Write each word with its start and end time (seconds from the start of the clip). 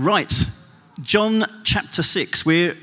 Right, 0.00 0.32
John 1.02 1.44
chapter 1.62 2.02
6. 2.02 2.46
We're, 2.46 2.74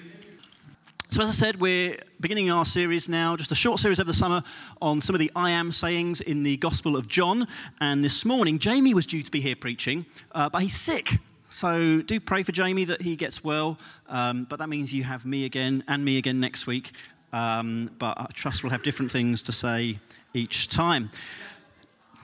so, 1.09 1.23
as 1.23 1.29
I 1.29 1.31
said, 1.31 1.59
we're 1.59 1.97
beginning 2.21 2.51
our 2.51 2.63
series 2.63 3.09
now, 3.09 3.35
just 3.35 3.51
a 3.51 3.55
short 3.55 3.79
series 3.79 3.99
over 3.99 4.05
the 4.05 4.13
summer 4.13 4.43
on 4.83 5.01
some 5.01 5.15
of 5.15 5.19
the 5.19 5.31
I 5.35 5.49
am 5.49 5.71
sayings 5.71 6.21
in 6.21 6.43
the 6.43 6.57
Gospel 6.57 6.95
of 6.95 7.07
John. 7.07 7.47
And 7.81 8.05
this 8.05 8.23
morning, 8.23 8.59
Jamie 8.59 8.93
was 8.93 9.07
due 9.07 9.23
to 9.23 9.31
be 9.31 9.41
here 9.41 9.55
preaching, 9.55 10.05
uh, 10.33 10.47
but 10.49 10.61
he's 10.61 10.75
sick. 10.75 11.17
So, 11.49 12.01
do 12.03 12.19
pray 12.19 12.43
for 12.43 12.51
Jamie 12.51 12.85
that 12.85 13.01
he 13.01 13.15
gets 13.15 13.43
well. 13.43 13.79
Um, 14.07 14.45
but 14.47 14.59
that 14.59 14.69
means 14.69 14.93
you 14.93 15.03
have 15.03 15.25
me 15.25 15.45
again 15.45 15.83
and 15.87 16.05
me 16.05 16.19
again 16.19 16.39
next 16.39 16.67
week. 16.67 16.91
Um, 17.33 17.89
but 17.97 18.15
I 18.19 18.27
trust 18.35 18.61
we'll 18.61 18.69
have 18.69 18.83
different 18.83 19.11
things 19.11 19.41
to 19.41 19.51
say 19.51 19.97
each 20.35 20.67
time. 20.67 21.09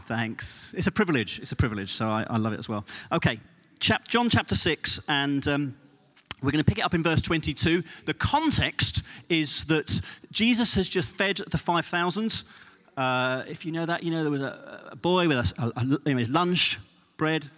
Thanks. 0.06 0.72
It's 0.78 0.86
a 0.86 0.92
privilege. 0.92 1.40
It's 1.40 1.52
a 1.52 1.56
privilege, 1.56 1.94
so 1.94 2.10
I, 2.10 2.28
I 2.30 2.38
love 2.38 2.54
it 2.54 2.60
as 2.60 2.70
well. 2.70 2.86
Okay, 3.12 3.40
chap- 3.80 4.08
John 4.08 4.30
chapter 4.30 4.56
6, 4.56 5.02
and 5.08 5.48
um, 5.48 5.76
we're 6.42 6.52
going 6.52 6.64
to 6.64 6.70
pick 6.70 6.80
it 6.80 6.84
up 6.84 6.94
in 6.94 7.04
verse 7.04 7.22
22. 7.22 7.84
The 8.06 8.14
context 8.14 9.04
is 9.30 9.66
that 9.66 10.02
Jesus 10.32 10.76
has 10.76 10.90
just 10.90 11.16
fed 11.16 11.38
the 11.50 11.58
5,000. 11.58 12.44
Uh, 12.96 13.44
if 13.48 13.66
you 13.66 13.72
know 13.72 13.86
that, 13.86 14.04
you 14.04 14.12
know 14.12 14.24
there 14.24 14.32
was 14.32 14.42
a, 14.42 14.90
a 14.92 14.96
boy 14.96 15.28
with 15.28 15.38
a, 15.38 16.02
a, 16.06 16.10
his 16.18 16.30
lunch, 16.30 16.80
bread, 17.18 17.50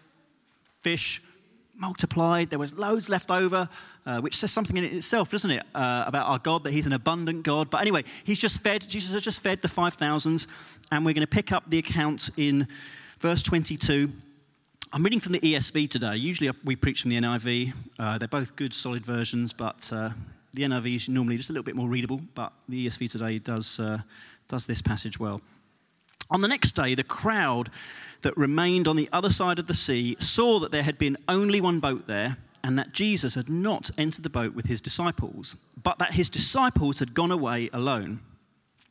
fish, 0.80 1.22
multiplied. 1.78 2.50
There 2.50 2.60
was 2.60 2.74
loads 2.74 3.10
left 3.10 3.32
over, 3.32 3.68
uh, 4.06 4.22
which 4.22 4.38
says 4.38 4.52
something 4.52 4.78
in 4.78 4.84
it 4.84 4.94
itself, 4.94 5.32
doesn't 5.32 5.52
it, 5.52 5.64
uh, 5.74 6.04
about 6.08 6.28
our 6.28 6.40
God, 6.40 6.64
that 6.64 6.74
He's 6.74 6.88
an 6.88 6.94
abundant 6.94 7.44
God. 7.44 7.70
But 7.70 7.82
anyway, 7.82 8.04
He's 8.24 8.40
just 8.40 8.62
fed, 8.62 8.88
Jesus 8.88 9.14
has 9.14 9.22
just 9.22 9.42
fed 9.42 9.62
the 9.62 9.68
5,000, 9.68 10.48
and 10.92 11.06
we're 11.06 11.14
going 11.14 11.22
to 11.22 11.28
pick 11.28 11.52
up 11.52 11.70
the 11.70 11.80
account 11.80 12.30
in 12.38 12.68
verse 13.20 13.44
22 13.44 14.12
I'm 14.96 15.04
reading 15.04 15.20
from 15.20 15.34
the 15.34 15.42
ESV 15.42 15.90
today. 15.90 16.16
Usually 16.16 16.50
we 16.64 16.78
preach 16.78 17.02
from 17.02 17.12
the 17.12 17.18
NIV. 17.18 17.74
Uh, 18.00 18.18
they're 18.18 18.30
both 18.30 18.56
good, 18.56 18.74
solid 18.74 19.06
versions, 19.06 19.52
but 19.52 19.92
uh, 19.92 20.12
the 20.54 20.64
NIV 20.64 20.96
is 20.96 21.10
normally 21.10 21.36
just 21.36 21.50
a 21.50 21.52
little 21.52 21.66
bit 21.66 21.76
more 21.76 21.90
readable, 21.90 22.22
but 22.34 22.54
the 22.70 22.88
ESV 22.88 23.12
today 23.12 23.38
does, 23.38 23.78
uh, 23.78 23.98
does 24.48 24.66
this 24.66 24.82
passage 24.82 25.20
well. 25.20 25.42
On 26.32 26.40
the 26.40 26.48
next 26.48 26.76
day, 26.76 26.96
the 26.96 27.04
crowd 27.04 27.72
that 28.22 28.38
remained 28.38 28.88
on 28.88 28.96
the 28.96 29.10
other 29.12 29.30
side 29.30 29.60
of 29.60 29.68
the 29.68 29.74
sea 29.74 30.16
saw 30.18 30.62
that 30.62 30.72
there 30.72 30.84
had 30.84 30.98
been 30.98 31.18
only 31.28 31.60
one 31.60 31.82
boat 31.82 32.08
there, 32.08 32.38
and 32.64 32.80
that 32.80 32.94
Jesus 32.94 33.36
had 33.36 33.50
not 33.50 33.92
entered 33.98 34.24
the 34.24 34.30
boat 34.30 34.56
with 34.56 34.68
his 34.68 34.80
disciples, 34.80 35.58
but 35.84 36.00
that 36.00 36.14
his 36.14 36.30
disciples 36.30 37.00
had 37.00 37.14
gone 37.14 37.32
away 37.32 37.70
alone. 37.74 38.22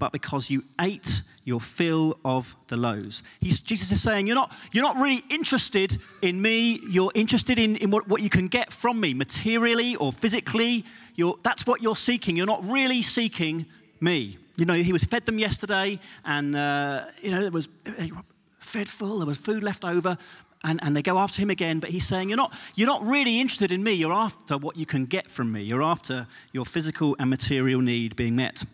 but 0.00 0.10
because 0.10 0.50
you 0.50 0.64
ate 0.80 1.22
your 1.44 1.60
fill 1.60 2.18
of 2.24 2.56
the 2.68 2.76
loaves. 2.76 3.22
He's, 3.40 3.60
Jesus 3.60 3.92
is 3.92 4.02
saying, 4.02 4.26
you're 4.26 4.34
not, 4.34 4.52
you're 4.72 4.82
not 4.82 4.96
really 4.96 5.22
interested 5.28 5.98
in 6.22 6.40
me, 6.42 6.80
you're 6.88 7.12
interested 7.14 7.58
in, 7.58 7.76
in 7.76 7.90
what, 7.90 8.08
what 8.08 8.22
you 8.22 8.30
can 8.30 8.48
get 8.48 8.72
from 8.72 8.98
me, 8.98 9.14
materially 9.14 9.94
or 9.96 10.12
physically. 10.12 10.84
You're, 11.14 11.36
that's 11.42 11.66
what 11.66 11.82
you're 11.82 11.96
seeking. 11.96 12.36
You're 12.36 12.46
not 12.46 12.64
really 12.68 13.02
seeking 13.02 13.66
me. 14.00 14.38
You 14.56 14.64
know, 14.66 14.74
he 14.74 14.92
was 14.92 15.04
fed 15.04 15.24
them 15.26 15.38
yesterday, 15.38 15.98
and, 16.24 16.56
uh, 16.56 17.04
you 17.22 17.30
know, 17.30 17.42
there 17.42 17.50
was 17.50 17.68
fed 18.58 18.88
full, 18.88 19.18
there 19.18 19.26
was 19.26 19.38
food 19.38 19.62
left 19.62 19.84
over, 19.84 20.18
and, 20.64 20.78
and 20.82 20.94
they 20.94 21.02
go 21.02 21.18
after 21.18 21.40
him 21.40 21.50
again. 21.50 21.80
But 21.80 21.90
he's 21.90 22.06
saying, 22.06 22.28
you're 22.28 22.36
not, 22.36 22.52
you're 22.74 22.86
not 22.86 23.04
really 23.04 23.40
interested 23.40 23.72
in 23.72 23.82
me. 23.82 23.92
You're 23.92 24.12
after 24.12 24.58
what 24.58 24.76
you 24.76 24.86
can 24.86 25.04
get 25.06 25.30
from 25.30 25.50
me. 25.50 25.62
You're 25.62 25.82
after 25.82 26.26
your 26.52 26.66
physical 26.66 27.16
and 27.18 27.30
material 27.30 27.80
need 27.80 28.16
being 28.16 28.36
met. 28.36 28.64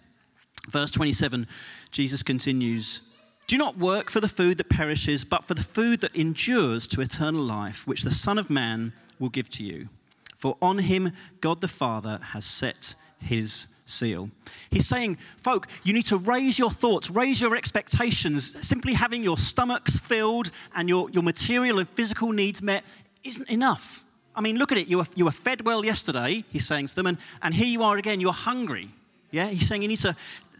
Verse 0.67 0.91
27, 0.91 1.47
Jesus 1.91 2.23
continues 2.23 3.03
Do 3.47 3.57
not 3.57 3.79
work 3.79 4.11
for 4.11 4.21
the 4.21 4.29
food 4.29 4.59
that 4.59 4.69
perishes, 4.69 5.25
but 5.25 5.45
for 5.45 5.55
the 5.55 5.63
food 5.63 6.01
that 6.01 6.17
endures 6.17 6.87
to 6.89 7.01
eternal 7.01 7.43
life, 7.43 7.87
which 7.87 8.03
the 8.03 8.15
Son 8.15 8.39
of 8.39 8.51
Man 8.51 8.93
will 9.19 9.29
give 9.29 9.49
to 9.51 9.65
you. 9.65 9.89
For 10.37 10.57
on 10.61 10.79
him 10.79 11.13
God 11.41 11.61
the 11.61 11.69
Father 11.69 12.21
has 12.33 12.45
set 12.45 12.95
his 13.19 13.69
seal. 13.87 14.31
He's 14.71 14.87
saying, 14.87 15.19
folk, 15.39 15.69
you 15.85 15.93
need 15.93 16.07
to 16.07 16.17
raise 16.17 16.59
your 16.59 16.71
thoughts, 16.71 17.11
raise 17.11 17.41
your 17.41 17.57
expectations. 17.57 18.57
Simply 18.67 18.93
having 18.93 19.23
your 19.23 19.39
stomachs 19.39 19.99
filled 19.99 20.51
and 20.75 20.89
your, 20.89 21.09
your 21.11 21.23
material 21.23 21.79
and 21.79 21.89
physical 21.91 22.33
needs 22.33 22.61
met 22.61 22.85
isn't 23.25 23.49
enough. 23.49 24.05
I 24.35 24.41
mean, 24.43 24.57
look 24.57 24.71
at 24.71 24.79
it. 24.79 24.89
You 24.89 24.99
were, 24.99 25.07
you 25.15 25.25
were 25.25 25.33
fed 25.33 25.65
well 25.65 25.85
yesterday, 25.85 26.45
he's 26.51 26.67
saying 26.67 26.89
to 26.89 26.95
them, 26.95 27.07
and, 27.07 27.19
and 27.43 27.55
here 27.55 27.67
you 27.67 27.83
are 27.83 27.97
again, 27.97 28.21
you're 28.21 28.33
hungry. 28.33 28.91
Yeah, 29.31 29.49
he's 29.49 29.67
saying 29.67 29.83
you 29.83 29.89
need 29.89 30.01
to 30.01 30.15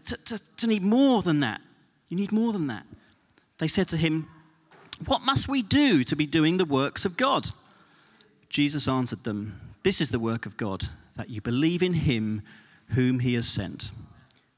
to, 0.07 0.17
to, 0.17 0.41
to 0.57 0.67
need 0.67 0.83
more 0.83 1.21
than 1.21 1.39
that. 1.41 1.61
You 2.09 2.17
need 2.17 2.31
more 2.31 2.53
than 2.53 2.67
that. 2.67 2.85
They 3.57 3.67
said 3.67 3.87
to 3.89 3.97
him, 3.97 4.27
What 5.05 5.21
must 5.21 5.47
we 5.47 5.61
do 5.61 6.03
to 6.03 6.15
be 6.15 6.25
doing 6.25 6.57
the 6.57 6.65
works 6.65 7.05
of 7.05 7.17
God? 7.17 7.47
Jesus 8.49 8.87
answered 8.87 9.23
them, 9.23 9.59
This 9.83 10.01
is 10.01 10.09
the 10.09 10.19
work 10.19 10.45
of 10.45 10.57
God, 10.57 10.87
that 11.15 11.29
you 11.29 11.41
believe 11.41 11.83
in 11.83 11.93
him 11.93 12.41
whom 12.89 13.19
he 13.19 13.33
has 13.33 13.47
sent. 13.47 13.91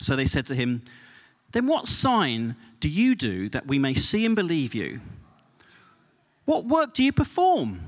So 0.02 0.16
they 0.16 0.26
said 0.26 0.46
to 0.48 0.56
him, 0.56 0.84
Then 1.52 1.68
what 1.68 1.88
sign 1.88 2.56
do 2.80 2.90
you 2.90 3.16
do 3.16 3.50
that 3.50 3.68
we 3.68 3.80
may 3.80 3.94
see 3.94 4.26
and 4.26 4.36
believe 4.36 4.76
you? 4.76 5.02
What 6.46 6.66
work 6.66 6.94
do 6.94 7.04
you 7.04 7.12
perform? 7.12 7.82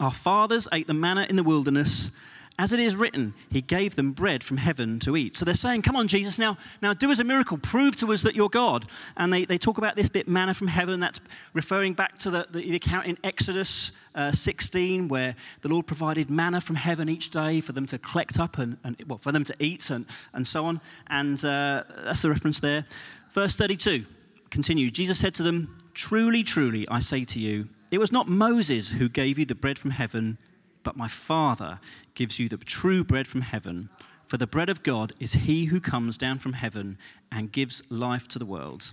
Our 0.00 0.12
fathers 0.12 0.66
ate 0.72 0.86
the 0.86 0.94
manna 0.94 1.26
in 1.28 1.36
the 1.36 1.42
wilderness 1.42 2.10
as 2.56 2.72
it 2.72 2.78
is 2.78 2.94
written, 2.94 3.34
he 3.50 3.60
gave 3.60 3.96
them 3.96 4.12
bread 4.12 4.44
from 4.44 4.58
heaven 4.58 5.00
to 5.00 5.16
eat. 5.16 5.36
So 5.36 5.44
they're 5.44 5.54
saying, 5.54 5.82
Come 5.82 5.96
on, 5.96 6.06
Jesus, 6.06 6.38
now, 6.38 6.56
now 6.80 6.94
do 6.94 7.10
us 7.10 7.18
a 7.18 7.24
miracle. 7.24 7.58
Prove 7.58 7.96
to 7.96 8.12
us 8.12 8.22
that 8.22 8.36
you're 8.36 8.48
God. 8.48 8.84
And 9.16 9.32
they, 9.32 9.44
they 9.44 9.58
talk 9.58 9.76
about 9.78 9.96
this 9.96 10.08
bit, 10.08 10.28
manna 10.28 10.54
from 10.54 10.68
heaven. 10.68 11.00
That's 11.00 11.18
referring 11.52 11.94
back 11.94 12.18
to 12.18 12.30
the, 12.30 12.46
the, 12.48 12.60
the 12.60 12.76
account 12.76 13.06
in 13.06 13.18
Exodus 13.24 13.90
uh, 14.14 14.30
16, 14.30 15.08
where 15.08 15.34
the 15.62 15.68
Lord 15.68 15.88
provided 15.88 16.30
manna 16.30 16.60
from 16.60 16.76
heaven 16.76 17.08
each 17.08 17.30
day 17.30 17.60
for 17.60 17.72
them 17.72 17.86
to 17.86 17.98
collect 17.98 18.38
up 18.38 18.58
and, 18.58 18.76
and 18.84 19.02
well, 19.08 19.18
for 19.18 19.32
them 19.32 19.42
to 19.44 19.54
eat 19.58 19.90
and, 19.90 20.06
and 20.32 20.46
so 20.46 20.64
on. 20.64 20.80
And 21.08 21.44
uh, 21.44 21.82
that's 22.04 22.22
the 22.22 22.30
reference 22.30 22.60
there. 22.60 22.86
Verse 23.32 23.56
32 23.56 24.04
continue. 24.50 24.88
Jesus 24.88 25.18
said 25.18 25.34
to 25.34 25.42
them, 25.42 25.84
Truly, 25.94 26.44
truly, 26.44 26.86
I 26.88 27.00
say 27.00 27.24
to 27.24 27.40
you, 27.40 27.68
it 27.90 27.98
was 27.98 28.12
not 28.12 28.28
Moses 28.28 28.90
who 28.90 29.08
gave 29.08 29.40
you 29.40 29.44
the 29.44 29.56
bread 29.56 29.80
from 29.80 29.90
heaven 29.90 30.38
but 30.84 30.96
my 30.96 31.08
Father 31.08 31.80
gives 32.14 32.38
you 32.38 32.48
the 32.48 32.56
true 32.56 33.04
bread 33.04 33.26
from 33.26 33.42
heaven. 33.42 33.90
For 34.26 34.36
the 34.36 34.46
bread 34.46 34.68
of 34.68 34.82
God 34.82 35.12
is 35.20 35.34
he 35.34 35.66
who 35.66 35.80
comes 35.80 36.16
down 36.16 36.38
from 36.38 36.54
heaven 36.54 36.98
and 37.30 37.52
gives 37.52 37.82
life 37.90 38.26
to 38.28 38.38
the 38.38 38.46
world. 38.46 38.92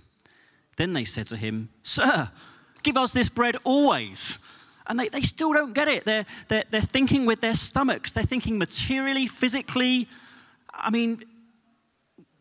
Then 0.76 0.92
they 0.92 1.04
said 1.04 1.26
to 1.28 1.36
him, 1.36 1.70
Sir, 1.82 2.30
give 2.82 2.96
us 2.96 3.12
this 3.12 3.28
bread 3.28 3.56
always. 3.64 4.38
And 4.86 4.98
they, 4.98 5.08
they 5.08 5.22
still 5.22 5.52
don't 5.52 5.72
get 5.72 5.88
it. 5.88 6.04
They're, 6.04 6.26
they're, 6.48 6.64
they're 6.70 6.80
thinking 6.80 7.24
with 7.24 7.40
their 7.40 7.54
stomachs, 7.54 8.12
they're 8.12 8.24
thinking 8.24 8.58
materially, 8.58 9.26
physically. 9.26 10.08
I 10.72 10.90
mean, 10.90 11.22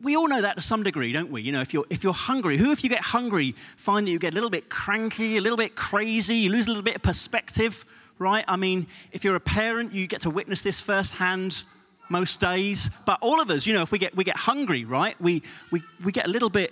we 0.01 0.15
all 0.15 0.27
know 0.27 0.41
that 0.41 0.55
to 0.55 0.61
some 0.61 0.83
degree, 0.83 1.11
don't 1.13 1.31
we? 1.31 1.43
You 1.43 1.51
know, 1.51 1.61
if 1.61 1.73
you're, 1.73 1.85
if 1.89 2.03
you're 2.03 2.13
hungry, 2.13 2.57
who, 2.57 2.71
if 2.71 2.83
you 2.83 2.89
get 2.89 3.01
hungry, 3.01 3.53
find 3.77 4.07
that 4.07 4.11
you 4.11 4.19
get 4.19 4.33
a 4.33 4.35
little 4.35 4.49
bit 4.49 4.69
cranky, 4.69 5.37
a 5.37 5.41
little 5.41 5.57
bit 5.57 5.75
crazy, 5.75 6.35
you 6.35 6.49
lose 6.49 6.65
a 6.65 6.69
little 6.69 6.83
bit 6.83 6.95
of 6.95 7.03
perspective? 7.03 7.85
Right? 8.21 8.45
I 8.47 8.55
mean, 8.55 8.87
if 9.11 9.25
you're 9.25 9.35
a 9.35 9.41
parent, 9.41 9.91
you 9.91 10.07
get 10.07 10.21
to 10.21 10.29
witness 10.29 10.61
this 10.61 10.79
firsthand 10.79 11.63
most 12.09 12.39
days. 12.39 12.89
But 13.05 13.17
all 13.21 13.41
of 13.41 13.49
us, 13.49 13.65
you 13.65 13.73
know, 13.73 13.81
if 13.81 13.91
we 13.91 13.97
get, 13.97 14.15
we 14.15 14.23
get 14.23 14.37
hungry, 14.37 14.85
right? 14.85 15.19
We, 15.19 15.41
we, 15.71 15.81
we 16.03 16.11
get 16.11 16.27
a 16.27 16.29
little 16.29 16.49
bit, 16.49 16.71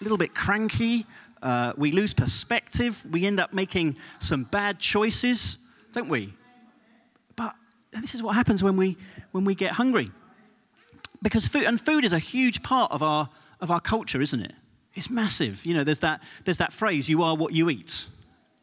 a 0.00 0.04
little 0.04 0.16
bit 0.16 0.34
cranky. 0.34 1.04
Uh, 1.42 1.72
we 1.76 1.90
lose 1.90 2.14
perspective. 2.14 3.04
We 3.10 3.26
end 3.26 3.40
up 3.40 3.52
making 3.52 3.98
some 4.20 4.44
bad 4.44 4.78
choices, 4.78 5.58
don't 5.92 6.08
we? 6.08 6.32
But 7.34 7.54
this 7.92 8.14
is 8.14 8.22
what 8.22 8.36
happens 8.36 8.62
when 8.62 8.76
we, 8.76 8.96
when 9.32 9.44
we 9.44 9.54
get 9.54 9.72
hungry. 9.72 10.10
Because 11.22 11.48
food, 11.48 11.64
and 11.64 11.80
food 11.80 12.04
is 12.04 12.12
a 12.12 12.18
huge 12.18 12.62
part 12.62 12.92
of 12.92 13.02
our, 13.02 13.28
of 13.60 13.70
our 13.70 13.80
culture, 13.80 14.22
isn't 14.22 14.40
it? 14.40 14.52
It's 14.94 15.10
massive. 15.10 15.66
You 15.66 15.74
know, 15.74 15.84
there's 15.84 15.98
that, 15.98 16.22
there's 16.44 16.58
that 16.58 16.72
phrase, 16.72 17.08
you 17.08 17.22
are 17.22 17.34
what 17.34 17.52
you 17.52 17.68
eat 17.70 18.06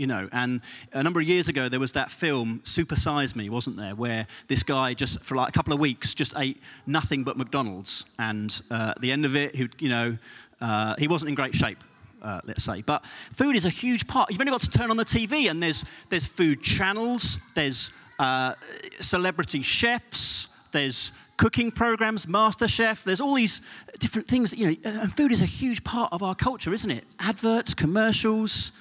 you 0.03 0.07
know. 0.07 0.27
And 0.33 0.59
a 0.91 1.01
number 1.01 1.21
of 1.21 1.27
years 1.29 1.47
ago, 1.47 1.69
there 1.69 1.79
was 1.79 1.94
that 1.94 2.11
film, 2.11 2.59
Super 2.65 2.97
Size 2.97 3.38
Me, 3.38 3.50
wasn't 3.50 3.77
there, 3.77 3.95
where 3.95 4.27
this 4.50 4.61
guy 4.61 4.94
just 4.94 5.23
for 5.23 5.35
like 5.35 5.47
a 5.47 5.51
couple 5.53 5.71
of 5.71 5.79
weeks 5.79 6.13
just 6.13 6.33
ate 6.35 6.61
nothing 6.85 7.23
but 7.23 7.38
McDonald's, 7.38 8.03
and 8.19 8.61
uh, 8.69 8.91
at 8.97 9.01
the 9.01 9.13
end 9.13 9.23
of 9.23 9.38
it, 9.38 9.55
he, 9.55 9.69
you 9.79 9.88
know, 9.88 10.17
uh, 10.59 10.95
he 11.00 11.07
wasn't 11.07 11.29
in 11.29 11.35
great 11.35 11.55
shape. 11.55 11.81
Uh, 12.21 12.41
let's 12.45 12.63
say, 12.63 12.81
but 12.81 13.05
food 13.33 13.55
is 13.55 13.63
a 13.63 13.69
huge 13.69 14.05
part. 14.07 14.29
You've 14.29 14.41
only 14.41 14.51
got 14.51 14.61
to 14.61 14.69
turn 14.69 14.91
on 14.91 14.97
the 14.97 15.05
TV, 15.05 15.50
and 15.50 15.63
there's 15.63 15.85
there's 16.09 16.27
food 16.27 16.61
channels, 16.61 17.38
there's 17.56 17.91
uh, 18.19 18.56
celebrity 18.99 19.61
chefs, 19.61 20.49
there's 20.73 21.13
cooking 21.38 21.71
programs, 21.71 22.27
Master 22.27 22.67
Chef. 22.67 23.06
There's 23.06 23.21
all 23.21 23.35
these 23.35 23.61
different 23.99 24.27
things 24.27 24.49
that, 24.49 24.59
you 24.59 24.71
know, 24.71 24.77
and 24.83 25.15
food 25.15 25.31
is 25.31 25.41
a 25.41 25.45
huge 25.45 25.81
part 25.85 26.11
of 26.11 26.23
our 26.23 26.35
culture, 26.35 26.73
isn't 26.73 26.91
it? 26.91 27.06
Adverts, 27.19 27.73
commercials, 27.73 28.73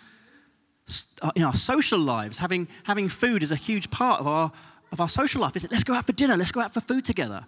in 1.35 1.43
our 1.43 1.55
social 1.55 1.99
lives, 1.99 2.39
having, 2.39 2.69
having 2.85 3.09
food 3.09 3.43
is 3.43 3.53
a 3.53 3.57
huge 3.57 3.91
part 3.91 4.21
of 4.21 4.27
our, 4.27 4.53
of 4.91 5.01
our 5.01 5.09
social 5.09 5.41
life, 5.41 5.57
isn't 5.57 5.71
it? 5.71 5.73
Let's 5.73 5.85
go 5.85 5.95
out 5.95 6.07
for 6.07 6.13
dinner, 6.13 6.37
let's 6.37 6.53
go 6.53 6.61
out 6.61 6.75
for 6.75 6.81
food 6.81 7.05
together. 7.05 7.45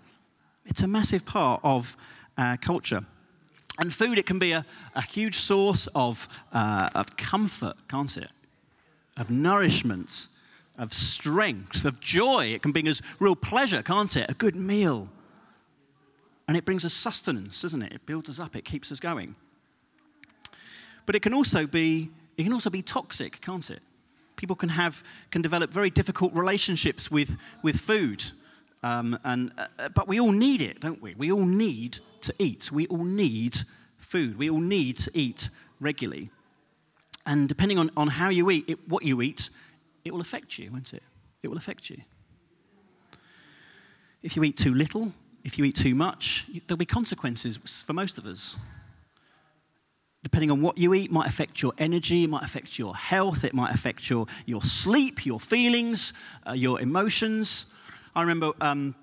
It's 0.67 0.83
a 0.83 0.87
massive 0.87 1.25
part 1.25 1.61
of 1.63 1.97
uh, 2.39 2.57
culture. 2.61 3.05
And 3.79 3.93
food, 3.93 4.19
it 4.19 4.27
can 4.27 4.39
be 4.39 4.53
a, 4.53 4.65
a 4.95 5.03
huge 5.03 5.37
source 5.39 5.89
of, 5.95 6.29
uh, 6.53 6.89
of 6.95 7.17
comfort, 7.17 7.75
can't 7.89 8.17
it? 8.17 8.31
Of 9.17 9.31
nourishment, 9.31 10.29
of 10.79 10.93
strength, 10.93 11.85
of 11.85 12.01
joy. 12.01 12.47
It 12.47 12.63
can 12.63 12.73
bring 12.73 12.89
us 12.89 13.03
real 13.19 13.37
pleasure, 13.37 13.83
can't 13.83 14.17
it? 14.17 14.31
A 14.31 14.35
good 14.35 14.57
meal. 14.57 15.09
And 16.47 16.57
it 16.57 16.65
brings 16.65 16.85
us 16.85 16.93
sustenance, 16.93 17.63
doesn't 17.63 17.83
it? 17.83 17.93
It 17.93 18.07
builds 18.07 18.29
us 18.29 18.39
up, 18.39 18.55
it 18.55 18.65
keeps 18.65 18.93
us 18.93 19.01
going. 19.01 19.35
But 21.07 21.15
it 21.15 21.21
can 21.21 21.35
also 21.35 21.67
be, 21.67 22.11
it 22.37 22.43
can 22.43 22.53
also 22.53 22.71
be 22.71 22.83
toxic, 22.83 23.41
can't 23.41 23.71
it? 23.71 23.81
People 24.37 24.57
can 24.57 24.69
have, 24.69 25.03
can 25.31 25.43
develop 25.43 25.73
very 25.73 25.91
difficult 25.91 26.35
relationships 26.35 27.11
with, 27.11 27.37
with 27.63 27.81
food. 27.81 28.25
Um, 28.83 29.19
and, 29.25 29.53
uh, 29.57 29.89
but 29.91 30.09
we 30.09 30.21
all 30.21 30.33
need 30.33 30.61
it, 30.61 30.81
don't 30.81 31.01
we? 31.01 31.15
We 31.15 31.33
all 31.33 31.45
need 31.45 31.99
to 32.23 32.35
eat. 32.39 32.71
We 32.73 32.87
all 32.89 33.05
need 33.05 33.59
food. 33.99 34.37
We 34.37 34.51
all 34.51 34.61
need 34.61 34.99
to 34.99 35.11
eat 35.15 35.49
regularly. 35.81 36.29
And 37.27 37.49
depending 37.49 37.79
on, 37.79 37.91
on 37.97 38.09
how 38.09 38.29
you 38.29 38.51
eat, 38.51 38.65
it, 38.69 38.89
what 38.89 39.03
you 39.05 39.23
eat, 39.23 39.51
it 40.05 40.13
will 40.13 40.21
affect 40.21 40.59
you, 40.59 40.71
won't 40.73 40.93
it? 40.93 41.03
It 41.43 41.49
will 41.49 41.57
affect 41.57 41.89
you. 41.89 41.99
If 44.23 44.37
you 44.37 44.45
eat 44.45 44.57
too 44.57 44.75
little, 44.75 45.13
if 45.45 45.59
you 45.59 45.65
eat 45.65 45.77
too 45.77 45.95
much, 45.95 46.47
there'll 46.67 46.79
be 46.79 46.87
consequences 46.87 47.59
for 47.87 47.93
most 47.93 48.19
of 48.19 48.27
us. 48.27 48.57
Depending 50.25 50.51
on 50.51 50.63
what 50.63 50.79
you 50.79 50.95
eat, 50.95 51.13
might 51.13 51.29
affect 51.29 51.61
your 51.61 51.75
energy, 51.77 52.27
might 52.27 52.43
affect 52.43 52.79
your 52.79 52.97
health, 52.97 53.45
it 53.45 53.53
might 53.53 53.75
affect 53.75 54.09
your, 54.09 54.27
your 54.47 54.63
sleep, 54.63 55.25
your 55.27 55.39
feelings, 55.39 56.15
uh, 56.49 56.53
your 56.53 56.81
emotions. 56.81 57.67
I 58.17 58.23
remember 58.23 58.53
um, 58.61 58.95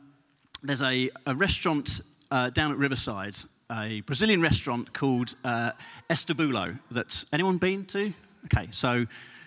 there's 0.63 0.81
a, 0.81 1.11
a 1.27 1.35
restaurant 1.35 2.01
uh, 2.31 2.49
down 2.49 2.71
at 2.71 2.77
Riverside, 2.79 3.35
a 3.71 4.01
Brazilian 4.01 4.41
restaurant 4.41 4.93
called 4.93 5.35
uh, 5.45 5.71
Estabulo. 6.09 6.79
That's 6.89 7.27
anyone 7.31 7.57
been 7.57 7.85
to? 7.85 8.11
Okay, 8.45 8.67
so 8.71 9.05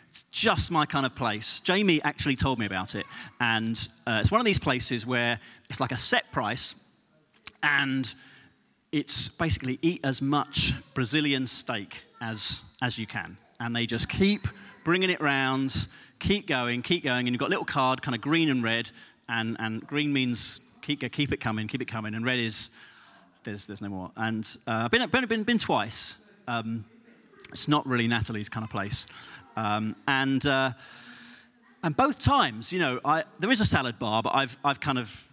it's 0.08 0.22
just 0.30 0.70
my 0.70 0.86
kind 0.86 1.04
of 1.04 1.16
place. 1.16 1.58
Jamie 1.58 2.00
actually 2.04 2.36
told 2.36 2.60
me 2.60 2.66
about 2.66 2.94
it. 2.94 3.04
And 3.40 3.76
uh, 4.06 4.18
it's 4.20 4.30
one 4.30 4.40
of 4.40 4.46
these 4.46 4.60
places 4.60 5.04
where 5.04 5.40
it's 5.68 5.80
like 5.80 5.90
a 5.90 5.98
set 5.98 6.30
price, 6.30 6.76
and 7.64 8.14
it's 8.94 9.26
basically 9.26 9.76
eat 9.82 10.00
as 10.04 10.22
much 10.22 10.72
Brazilian 10.94 11.48
steak 11.48 12.02
as, 12.20 12.62
as 12.80 12.96
you 12.96 13.08
can. 13.08 13.36
And 13.58 13.74
they 13.74 13.86
just 13.86 14.08
keep 14.08 14.46
bringing 14.84 15.10
it 15.10 15.20
round, 15.20 15.88
keep 16.20 16.46
going, 16.46 16.80
keep 16.80 17.02
going. 17.02 17.26
And 17.26 17.34
you've 17.34 17.40
got 17.40 17.48
a 17.48 17.50
little 17.50 17.64
card, 17.64 18.02
kind 18.02 18.14
of 18.14 18.20
green 18.20 18.50
and 18.50 18.62
red. 18.62 18.88
And, 19.28 19.56
and 19.58 19.84
green 19.84 20.12
means 20.12 20.60
keep, 20.80 21.00
keep 21.10 21.32
it 21.32 21.38
coming, 21.38 21.66
keep 21.66 21.82
it 21.82 21.86
coming. 21.86 22.14
And 22.14 22.24
red 22.24 22.38
is 22.38 22.70
there's, 23.42 23.66
there's 23.66 23.82
no 23.82 23.88
more. 23.88 24.12
And 24.16 24.44
uh, 24.68 24.84
I've 24.84 24.92
been, 24.92 25.08
been, 25.10 25.26
been, 25.26 25.42
been 25.42 25.58
twice. 25.58 26.16
Um, 26.46 26.84
it's 27.50 27.66
not 27.66 27.84
really 27.88 28.06
Natalie's 28.06 28.48
kind 28.48 28.62
of 28.62 28.70
place. 28.70 29.06
Um, 29.56 29.96
and, 30.06 30.46
uh, 30.46 30.70
and 31.82 31.96
both 31.96 32.20
times, 32.20 32.72
you 32.72 32.78
know, 32.78 33.00
I, 33.04 33.24
there 33.40 33.50
is 33.50 33.60
a 33.60 33.64
salad 33.64 33.98
bar, 33.98 34.22
but 34.22 34.36
I've, 34.36 34.56
I've 34.64 34.78
kind 34.78 34.98
of 34.98 35.32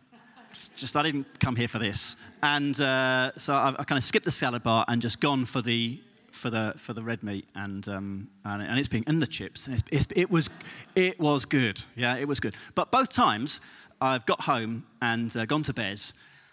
just, 0.76 0.96
I 0.96 1.04
didn't 1.04 1.40
come 1.40 1.56
here 1.56 1.68
for 1.68 1.80
this. 1.80 2.16
And 2.44 2.80
uh, 2.80 3.32
so 3.38 3.56
I've, 3.56 3.76
i 3.80 3.84
kind 3.84 3.98
of 3.98 4.04
skipped 4.04 4.26
the 4.26 4.32
salad 4.32 4.64
bar 4.64 4.86
and 4.88 5.02
just 5.02 5.20
gone 5.20 5.46
for 5.46 5.62
the, 5.62 6.00
for 6.32 6.50
the, 6.50 6.74
for 6.78 6.94
the 6.94 7.04
red 7.04 7.24
meat 7.24 7.46
and, 7.56 7.88
um, 7.88 8.30
and, 8.46 8.62
and, 8.62 8.80
it's 8.80 8.88
been, 8.88 9.04
and 9.08 9.22
the 9.22 9.28
chips. 9.28 9.68
And 9.68 9.76
it's, 9.76 9.84
it's, 9.92 10.08
it, 10.16 10.32
was, 10.32 10.50
it 10.96 11.20
was 11.20 11.46
good. 11.46 11.82
Yeah, 11.96 12.18
it 12.18 12.28
was 12.28 12.40
good. 12.40 12.56
But 12.76 12.92
both 12.92 13.10
times, 13.10 13.62
I've 14.02 14.26
got 14.26 14.42
home 14.42 14.86
and 15.02 15.36
uh, 15.38 15.46
gone 15.46 15.64
to 15.64 15.74
bed 15.74 16.02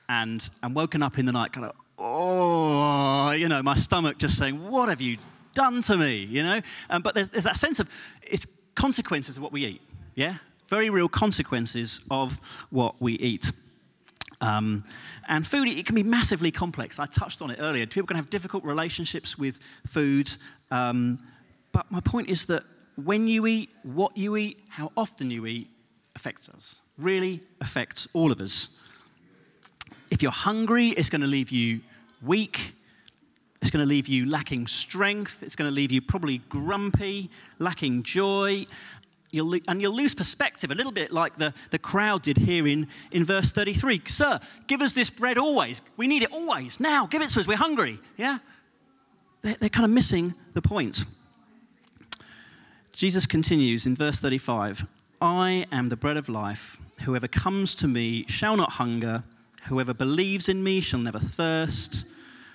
and, 0.09 0.49
and 0.63 0.75
woken 0.75 1.03
up 1.03 1.19
in 1.19 1.27
the 1.27 1.33
night 1.33 1.53
kind 1.53 1.67
of, 1.67 1.73
oh, 1.99 3.31
you 3.33 3.49
know, 3.49 3.63
my 3.63 3.75
stomach 3.75 4.19
just 4.19 4.39
saying, 4.39 4.71
what 4.71 4.89
have 4.89 5.01
you 5.01 5.17
done 5.55 5.83
to 5.83 5.97
me, 5.97 6.17
you 6.17 6.43
know? 6.43 6.61
Um, 6.91 7.03
but 7.03 7.15
there's, 7.15 7.29
there's 7.31 7.45
that 7.45 7.57
sense 7.57 7.81
of 7.81 7.89
it's 8.23 8.47
consequences 8.75 9.37
of 9.37 9.43
what 9.43 9.53
we 9.53 9.65
eat, 9.65 9.83
yeah? 10.15 10.37
Very 10.69 10.91
real 10.91 11.09
consequences 11.09 12.01
of 12.11 12.39
what 12.71 13.01
we 13.01 13.15
eat. 13.15 13.51
Um, 14.41 14.85
and 15.29 15.47
food, 15.47 15.69
it 15.69 15.85
can 15.85 15.95
be 15.95 16.03
massively 16.03 16.51
complex. 16.51 16.99
I 16.99 17.07
touched 17.07 17.43
on 17.43 17.51
it 17.51 17.59
earlier. 17.61 17.87
People 17.87 18.07
can 18.07 18.17
have 18.17 18.31
difficult 18.31 18.65
relationships 18.65 19.37
with 19.37 19.59
food. 19.87 20.31
Um, 20.71 21.19
but 21.73 21.91
my 21.91 22.01
point 22.01 22.29
is 22.29 22.47
that 22.47 22.65
when 23.05 23.29
you 23.29 23.47
eat, 23.47 23.71
what 23.83 24.17
you 24.17 24.37
eat, 24.37 24.61
how 24.69 24.93
often 24.97 25.31
you 25.31 25.47
eat, 25.47 25.69
affects 26.17 26.49
us. 26.49 26.83
Really 26.99 27.41
affects 27.61 28.09
all 28.13 28.33
of 28.33 28.41
us. 28.41 28.71
If 30.11 30.23
you're 30.23 30.33
hungry, 30.33 30.89
it's 30.89 31.11
going 31.11 31.21
to 31.21 31.27
leave 31.27 31.51
you 31.51 31.81
weak. 32.23 32.75
It's 33.61 33.71
going 33.71 33.83
to 33.83 33.89
leave 33.89 34.09
you 34.09 34.29
lacking 34.29 34.67
strength. 34.67 35.43
It's 35.43 35.57
going 35.57 35.69
to 35.71 35.75
leave 35.75 35.93
you 35.93 36.01
probably 36.01 36.39
grumpy, 36.49 37.31
lacking 37.59 38.03
joy. 38.03 38.67
You'll, 39.31 39.59
and 39.69 39.83
you'll 39.83 39.95
lose 39.95 40.15
perspective 40.15 40.71
a 40.71 40.75
little 40.75 40.93
bit 40.93 41.13
like 41.13 41.37
the, 41.37 41.53
the 41.71 41.79
crowd 41.79 42.23
did 42.23 42.39
here 42.39 42.67
in, 42.67 42.89
in 43.11 43.25
verse 43.25 43.53
33. 43.53 44.03
Sir, 44.07 44.41
give 44.67 44.81
us 44.81 44.95
this 44.95 45.11
bread 45.11 45.37
always. 45.37 45.83
We 45.99 46.07
need 46.07 46.23
it 46.23 46.33
always. 46.33 46.81
Now, 46.81 47.07
give 47.07 47.21
it 47.21 47.29
to 47.31 47.41
us. 47.41 47.47
We're 47.47 47.59
hungry. 47.59 47.99
Yeah? 48.17 48.39
They're, 49.43 49.57
they're 49.61 49.69
kind 49.69 49.85
of 49.85 49.91
missing 49.91 50.35
the 50.55 50.63
point. 50.63 51.05
Jesus 52.93 53.27
continues 53.27 53.87
in 53.87 53.95
verse 53.95 54.19
35 54.19 54.87
I 55.21 55.67
am 55.71 55.89
the 55.89 55.97
bread 55.97 56.17
of 56.17 56.29
life. 56.29 56.79
Whoever 57.03 57.29
comes 57.29 57.75
to 57.77 57.89
me 57.89 58.25
shall 58.29 58.57
not 58.57 58.73
hunger. 58.73 59.25
Whoever 59.65 59.93
believes 59.93 60.49
in 60.49 60.63
me 60.63 60.81
shall 60.81 61.01
never 61.01 61.19
thirst. 61.19 62.07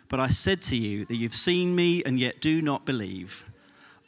But 0.10 0.20
I 0.20 0.30
said 0.30 0.62
to 0.64 0.76
you 0.76 1.06
that 1.06 1.16
you've 1.16 1.36
seen 1.36 1.76
me 1.76 2.04
and 2.04 2.20
yet 2.20 2.42
do 2.42 2.62
not 2.62 2.86
believe. 2.86 3.46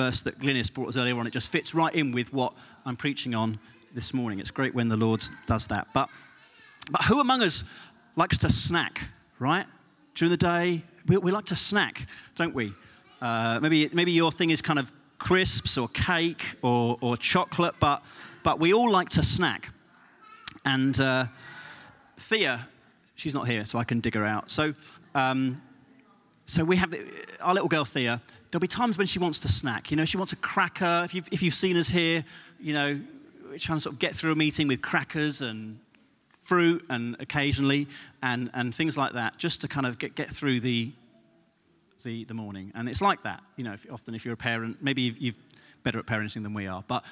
verse 0.00 0.22
that 0.22 0.38
Glynis 0.38 0.72
brought 0.72 0.88
us 0.88 0.96
earlier 0.96 1.18
on. 1.18 1.26
It 1.26 1.32
just 1.32 1.52
fits 1.52 1.74
right 1.74 1.94
in 1.94 2.10
with 2.10 2.32
what 2.32 2.54
I'm 2.86 2.96
preaching 2.96 3.34
on 3.34 3.58
this 3.92 4.14
morning. 4.14 4.38
It's 4.38 4.50
great 4.50 4.74
when 4.74 4.88
the 4.88 4.96
Lord 4.96 5.22
does 5.46 5.66
that. 5.66 5.88
But, 5.92 6.08
but 6.90 7.04
who 7.04 7.20
among 7.20 7.42
us 7.42 7.64
likes 8.16 8.38
to 8.38 8.48
snack, 8.48 9.02
right? 9.38 9.66
During 10.14 10.30
the 10.30 10.38
day, 10.38 10.82
we, 11.06 11.18
we 11.18 11.30
like 11.30 11.44
to 11.46 11.56
snack, 11.56 12.06
don't 12.34 12.54
we? 12.54 12.72
Uh, 13.20 13.58
maybe, 13.60 13.90
maybe 13.92 14.12
your 14.12 14.32
thing 14.32 14.48
is 14.48 14.62
kind 14.62 14.78
of 14.78 14.90
crisps 15.18 15.76
or 15.76 15.88
cake 15.88 16.46
or, 16.62 16.96
or 17.02 17.18
chocolate, 17.18 17.74
but, 17.78 18.02
but 18.42 18.58
we 18.58 18.72
all 18.72 18.90
like 18.90 19.10
to 19.10 19.22
snack. 19.22 19.70
And 20.64 20.98
uh, 20.98 21.26
Thea 22.16 22.66
she's 23.16 23.34
not 23.34 23.46
here, 23.46 23.66
so 23.66 23.78
I 23.78 23.84
can 23.84 24.00
dig 24.00 24.14
her 24.14 24.24
out. 24.24 24.50
So, 24.50 24.72
um, 25.14 25.60
so 26.50 26.64
we 26.64 26.74
have 26.78 26.90
the, 26.90 27.06
our 27.40 27.54
little 27.54 27.68
girl 27.68 27.84
Thea. 27.84 28.20
There'll 28.50 28.60
be 28.60 28.66
times 28.66 28.98
when 28.98 29.06
she 29.06 29.20
wants 29.20 29.38
to 29.40 29.48
snack. 29.48 29.92
You 29.92 29.96
know, 29.96 30.04
she 30.04 30.16
wants 30.16 30.32
a 30.32 30.36
cracker. 30.36 31.02
If 31.04 31.14
you've, 31.14 31.28
if 31.30 31.44
you've 31.44 31.54
seen 31.54 31.76
us 31.76 31.86
here, 31.86 32.24
you 32.58 32.72
know, 32.72 33.00
we're 33.48 33.58
trying 33.58 33.76
to 33.76 33.80
sort 33.80 33.94
of 33.94 34.00
get 34.00 34.16
through 34.16 34.32
a 34.32 34.34
meeting 34.34 34.66
with 34.66 34.82
crackers 34.82 35.42
and 35.42 35.78
fruit 36.40 36.84
and 36.90 37.14
occasionally 37.20 37.86
and, 38.20 38.50
and 38.52 38.74
things 38.74 38.96
like 38.96 39.12
that, 39.12 39.38
just 39.38 39.60
to 39.60 39.68
kind 39.68 39.86
of 39.86 40.00
get, 40.00 40.16
get 40.16 40.28
through 40.28 40.58
the, 40.58 40.90
the, 42.02 42.24
the 42.24 42.34
morning. 42.34 42.72
And 42.74 42.88
it's 42.88 43.00
like 43.00 43.22
that, 43.22 43.44
you 43.54 43.62
know, 43.62 43.74
if, 43.74 43.86
often 43.92 44.16
if 44.16 44.24
you're 44.24 44.34
a 44.34 44.36
parent, 44.36 44.78
maybe 44.82 45.02
you've, 45.02 45.18
you've 45.18 45.36
better 45.84 46.00
at 46.00 46.06
parenting 46.06 46.42
than 46.42 46.52
we 46.52 46.66
are, 46.66 46.82
but 46.88 47.04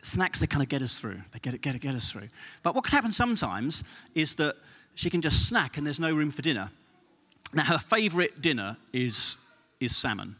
snacks, 0.00 0.38
they 0.38 0.46
kind 0.46 0.62
of 0.62 0.68
get 0.68 0.80
us 0.80 0.96
through. 0.96 1.20
They 1.32 1.40
get, 1.40 1.60
get, 1.60 1.80
get 1.80 1.96
us 1.96 2.12
through. 2.12 2.28
But 2.62 2.76
what 2.76 2.84
can 2.84 2.92
happen 2.92 3.10
sometimes 3.10 3.82
is 4.14 4.34
that 4.36 4.54
she 4.94 5.10
can 5.10 5.22
just 5.22 5.48
snack 5.48 5.76
and 5.76 5.84
there's 5.84 5.98
no 5.98 6.14
room 6.14 6.30
for 6.30 6.42
dinner. 6.42 6.70
Now, 7.52 7.64
her 7.64 7.78
favorite 7.78 8.40
dinner 8.40 8.76
is, 8.92 9.36
is 9.80 9.96
salmon. 9.96 10.36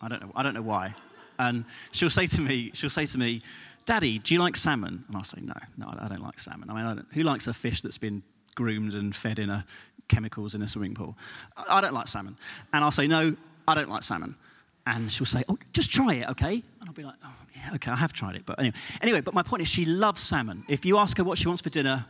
I 0.00 0.08
don't, 0.08 0.22
know, 0.22 0.32
I 0.36 0.42
don't 0.42 0.54
know 0.54 0.62
why. 0.62 0.94
And 1.38 1.64
she'll 1.92 2.10
say 2.10 2.26
to 2.26 2.40
me, 2.40 2.70
she'll 2.74 2.90
say 2.90 3.06
to 3.06 3.18
me, 3.18 3.42
Daddy, 3.86 4.18
do 4.18 4.34
you 4.34 4.40
like 4.40 4.56
salmon? 4.56 5.04
And 5.06 5.16
I'll 5.16 5.24
say, 5.24 5.40
No, 5.42 5.54
no, 5.76 5.94
I 5.98 6.08
don't 6.08 6.22
like 6.22 6.38
salmon. 6.38 6.70
I 6.70 6.74
mean, 6.74 6.84
I 6.86 7.14
who 7.14 7.22
likes 7.22 7.46
a 7.46 7.52
fish 7.52 7.82
that's 7.82 7.98
been 7.98 8.22
groomed 8.54 8.94
and 8.94 9.14
fed 9.14 9.38
in 9.38 9.50
a 9.50 9.66
chemicals 10.08 10.54
in 10.54 10.62
a 10.62 10.68
swimming 10.68 10.94
pool? 10.94 11.16
I 11.56 11.80
don't 11.80 11.92
like 11.92 12.08
salmon. 12.08 12.36
And 12.72 12.84
I'll 12.84 12.92
say, 12.92 13.06
No, 13.06 13.36
I 13.68 13.74
don't 13.74 13.90
like 13.90 14.02
salmon. 14.02 14.36
And 14.86 15.10
she'll 15.10 15.26
say, 15.26 15.44
Oh, 15.48 15.58
just 15.72 15.90
try 15.90 16.14
it, 16.14 16.28
okay? 16.30 16.54
And 16.54 16.88
I'll 16.88 16.94
be 16.94 17.04
like, 17.04 17.16
Oh, 17.24 17.34
yeah, 17.54 17.74
okay, 17.74 17.90
I 17.90 17.96
have 17.96 18.12
tried 18.12 18.36
it. 18.36 18.46
But 18.46 18.58
anyway, 18.58 18.76
anyway, 19.02 19.20
but 19.20 19.34
my 19.34 19.42
point 19.42 19.62
is, 19.62 19.68
she 19.68 19.84
loves 19.84 20.22
salmon. 20.22 20.64
If 20.68 20.84
you 20.84 20.98
ask 20.98 21.18
her 21.18 21.24
what 21.24 21.36
she 21.38 21.48
wants 21.48 21.62
for 21.62 21.70
dinner, 21.70 22.06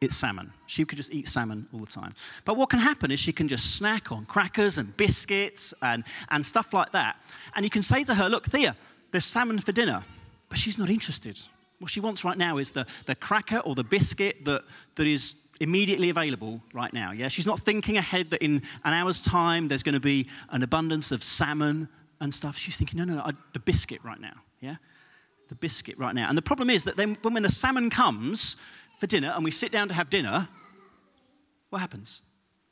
it's 0.00 0.16
salmon. 0.16 0.52
She 0.66 0.84
could 0.84 0.96
just 0.96 1.12
eat 1.12 1.26
salmon 1.26 1.66
all 1.72 1.80
the 1.80 1.86
time. 1.86 2.14
But 2.44 2.56
what 2.56 2.68
can 2.68 2.78
happen 2.78 3.10
is 3.10 3.18
she 3.18 3.32
can 3.32 3.48
just 3.48 3.76
snack 3.76 4.12
on 4.12 4.26
crackers 4.26 4.78
and 4.78 4.96
biscuits 4.96 5.74
and, 5.82 6.04
and 6.30 6.44
stuff 6.46 6.72
like 6.72 6.92
that. 6.92 7.16
And 7.56 7.64
you 7.64 7.70
can 7.70 7.82
say 7.82 8.04
to 8.04 8.14
her, 8.14 8.28
Look, 8.28 8.46
Thea, 8.46 8.76
there's 9.10 9.24
salmon 9.24 9.58
for 9.58 9.72
dinner. 9.72 10.02
But 10.48 10.58
she's 10.58 10.78
not 10.78 10.88
interested. 10.88 11.40
What 11.80 11.90
she 11.90 12.00
wants 12.00 12.24
right 12.24 12.38
now 12.38 12.58
is 12.58 12.70
the, 12.70 12.86
the 13.06 13.14
cracker 13.14 13.58
or 13.58 13.74
the 13.74 13.84
biscuit 13.84 14.44
that, 14.44 14.64
that 14.94 15.06
is 15.06 15.34
immediately 15.60 16.10
available 16.10 16.60
right 16.72 16.92
now. 16.92 17.12
Yeah, 17.12 17.28
she's 17.28 17.46
not 17.46 17.60
thinking 17.60 17.96
ahead 17.96 18.30
that 18.30 18.42
in 18.42 18.62
an 18.84 18.92
hour's 18.92 19.20
time 19.20 19.68
there's 19.68 19.82
going 19.82 19.94
to 19.94 20.00
be 20.00 20.28
an 20.50 20.62
abundance 20.62 21.12
of 21.12 21.22
salmon 21.22 21.88
and 22.20 22.32
stuff. 22.32 22.56
She's 22.56 22.76
thinking, 22.76 22.98
no, 22.98 23.04
no, 23.04 23.16
no, 23.16 23.22
I, 23.22 23.32
the 23.52 23.60
biscuit 23.60 24.02
right 24.04 24.20
now. 24.20 24.34
Yeah, 24.60 24.76
the 25.48 25.54
biscuit 25.54 25.98
right 25.98 26.14
now. 26.14 26.28
And 26.28 26.38
the 26.38 26.42
problem 26.42 26.70
is 26.70 26.84
that 26.84 26.96
then 26.96 27.16
when, 27.22 27.34
when 27.34 27.42
the 27.42 27.50
salmon 27.50 27.90
comes 27.90 28.56
for 28.98 29.06
dinner 29.06 29.32
and 29.34 29.44
we 29.44 29.50
sit 29.50 29.72
down 29.72 29.88
to 29.88 29.94
have 29.94 30.10
dinner, 30.10 30.48
what 31.70 31.80
happens? 31.80 32.22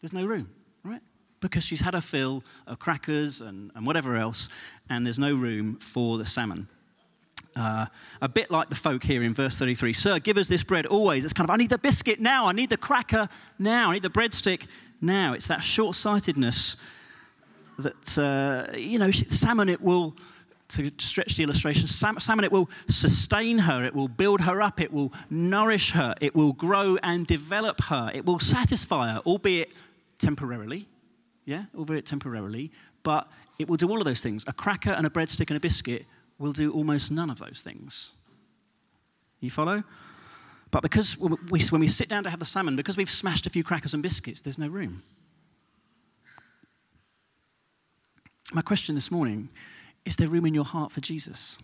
There's 0.00 0.12
no 0.12 0.25
room, 0.26 0.50
right? 0.85 1.00
Because 1.40 1.64
she's 1.64 1.80
had 1.80 1.95
her 1.95 2.00
fill 2.00 2.45
of 2.66 2.78
crackers 2.78 3.40
and, 3.40 3.71
and 3.75 3.87
whatever 3.87 4.16
else, 4.16 4.49
and 4.90 5.06
there's 5.06 5.18
no 5.18 5.35
room 5.35 5.76
for 5.76 6.18
the 6.18 6.26
salmon. 6.26 6.68
Uh, 7.54 7.87
a 8.21 8.28
bit 8.28 8.50
like 8.50 8.68
the 8.68 8.75
folk 8.75 9.02
here 9.02 9.23
in 9.23 9.33
verse 9.33 9.59
33 9.59 9.95
Sir, 9.95 10.18
give 10.18 10.37
us 10.37 10.47
this 10.47 10.62
bread 10.62 10.85
always. 10.85 11.25
It's 11.25 11.33
kind 11.33 11.49
of, 11.49 11.54
I 11.54 11.56
need 11.56 11.71
the 11.71 11.78
biscuit 11.78 12.21
now. 12.21 12.47
I 12.47 12.52
need 12.52 12.68
the 12.68 12.76
cracker 12.76 13.28
now. 13.59 13.90
I 13.90 13.95
need 13.95 14.02
the 14.02 14.11
breadstick 14.11 14.66
now. 15.00 15.33
It's 15.33 15.47
that 15.47 15.62
short 15.62 15.97
sightedness 15.97 16.76
that, 17.78 18.18
uh, 18.18 18.76
you 18.76 18.99
know, 18.99 19.11
salmon, 19.11 19.68
it 19.68 19.80
will, 19.80 20.16
to 20.68 20.90
stretch 20.99 21.37
the 21.37 21.44
illustration, 21.44 21.87
salmon, 21.87 22.44
it 22.44 22.52
will 22.52 22.68
sustain 22.88 23.58
her. 23.58 23.85
It 23.85 23.94
will 23.94 24.08
build 24.08 24.40
her 24.40 24.61
up. 24.61 24.80
It 24.80 24.92
will 24.92 25.12
nourish 25.30 25.92
her. 25.92 26.14
It 26.20 26.35
will 26.35 26.52
grow 26.52 26.96
and 27.02 27.26
develop 27.26 27.82
her. 27.85 28.11
It 28.14 28.25
will 28.25 28.38
satisfy 28.38 29.12
her, 29.12 29.20
albeit 29.20 29.70
temporarily. 30.18 30.88
Yeah, 31.44 31.64
albeit 31.76 32.06
temporarily. 32.06 32.73
But 33.02 33.28
it 33.58 33.68
will 33.68 33.76
do 33.76 33.88
all 33.88 33.99
of 33.99 34.04
those 34.04 34.23
things. 34.23 34.44
A 34.46 34.52
cracker 34.52 34.90
and 34.90 35.06
a 35.06 35.11
breadstick 35.11 35.49
and 35.49 35.56
a 35.56 35.61
biscuit 35.61 36.04
will 36.38 36.52
do 36.52 36.70
almost 36.73 37.11
none 37.11 37.30
of 37.30 37.38
those 37.38 37.62
things. 37.62 38.12
You 39.40 39.50
follow? 39.50 39.85
But 40.70 40.82
because 40.82 41.16
we, 41.18 41.61
when 41.70 41.80
we 41.80 41.88
sit 41.88 42.08
down 42.08 42.25
to 42.25 42.30
have 42.30 42.40
the 42.40 42.44
salmon, 42.44 42.76
because 42.76 42.96
we've 42.96 43.11
smashed 43.11 43.46
a 43.46 43.50
few 43.50 43.62
crackers 43.62 43.94
and 43.94 44.02
biscuits, 44.02 44.40
there's 44.40 44.58
no 44.58 44.68
room. 44.68 45.02
My 48.52 48.62
question 48.62 48.94
this 48.94 49.11
morning 49.11 49.49
is 50.06 50.16
there 50.16 50.28
room 50.28 50.46
in 50.46 50.54
your 50.54 50.64
heart 50.64 50.92
for 50.92 51.00
Jesus? 51.00 51.58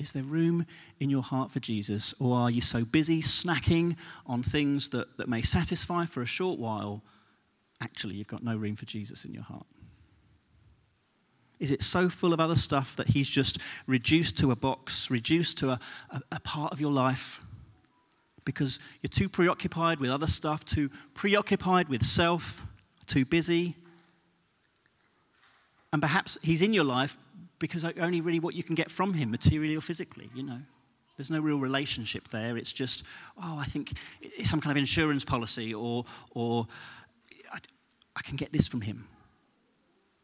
Is 0.00 0.12
there 0.12 0.22
room 0.22 0.64
in 1.00 1.10
your 1.10 1.22
heart 1.22 1.50
for 1.50 1.58
Jesus? 1.58 2.14
Or 2.20 2.36
are 2.36 2.50
you 2.50 2.60
so 2.60 2.84
busy 2.84 3.20
snacking 3.20 3.96
on 4.26 4.44
things 4.44 4.88
that, 4.90 5.18
that 5.18 5.28
may 5.28 5.42
satisfy 5.42 6.06
for 6.06 6.22
a 6.22 6.26
short 6.26 6.58
while? 6.58 7.02
Actually, 7.80 8.14
you've 8.14 8.28
got 8.28 8.44
no 8.44 8.56
room 8.56 8.76
for 8.76 8.86
Jesus 8.86 9.24
in 9.24 9.34
your 9.34 9.42
heart. 9.42 9.66
Is 11.58 11.72
it 11.72 11.82
so 11.82 12.08
full 12.08 12.32
of 12.32 12.38
other 12.38 12.54
stuff 12.54 12.94
that 12.94 13.08
he's 13.08 13.28
just 13.28 13.58
reduced 13.88 14.38
to 14.38 14.52
a 14.52 14.56
box, 14.56 15.10
reduced 15.10 15.58
to 15.58 15.70
a, 15.70 15.80
a, 16.10 16.22
a, 16.30 16.40
part 16.40 16.72
of 16.72 16.80
your 16.80 16.92
life? 16.92 17.40
Because 18.44 18.78
you're 19.02 19.08
too 19.08 19.28
preoccupied 19.28 19.98
with 19.98 20.10
other 20.10 20.28
stuff, 20.28 20.64
too 20.64 20.90
preoccupied 21.14 21.88
with 21.88 22.04
self, 22.04 22.62
too 23.08 23.24
busy. 23.24 23.74
And 25.92 26.02
perhaps 26.02 26.36
he's 26.42 26.62
in 26.62 26.72
your 26.72 26.84
life 26.84 27.16
because 27.58 27.84
only 27.84 28.20
really 28.20 28.40
what 28.40 28.54
you 28.54 28.62
can 28.62 28.74
get 28.74 28.90
from 28.90 29.14
him, 29.14 29.30
materially 29.30 29.76
or 29.76 29.80
physically, 29.80 30.30
you 30.34 30.42
know. 30.42 30.60
There's 31.16 31.30
no 31.30 31.40
real 31.40 31.58
relationship 31.58 32.28
there. 32.28 32.56
It's 32.56 32.72
just, 32.72 33.02
oh, 33.42 33.58
I 33.58 33.64
think 33.64 33.94
it's 34.22 34.48
some 34.48 34.60
kind 34.60 34.70
of 34.70 34.76
insurance 34.76 35.24
policy, 35.24 35.74
or, 35.74 36.04
or 36.30 36.68
I, 37.52 37.58
I 38.14 38.22
can 38.22 38.36
get 38.36 38.52
this 38.52 38.68
from 38.68 38.82
him 38.82 39.08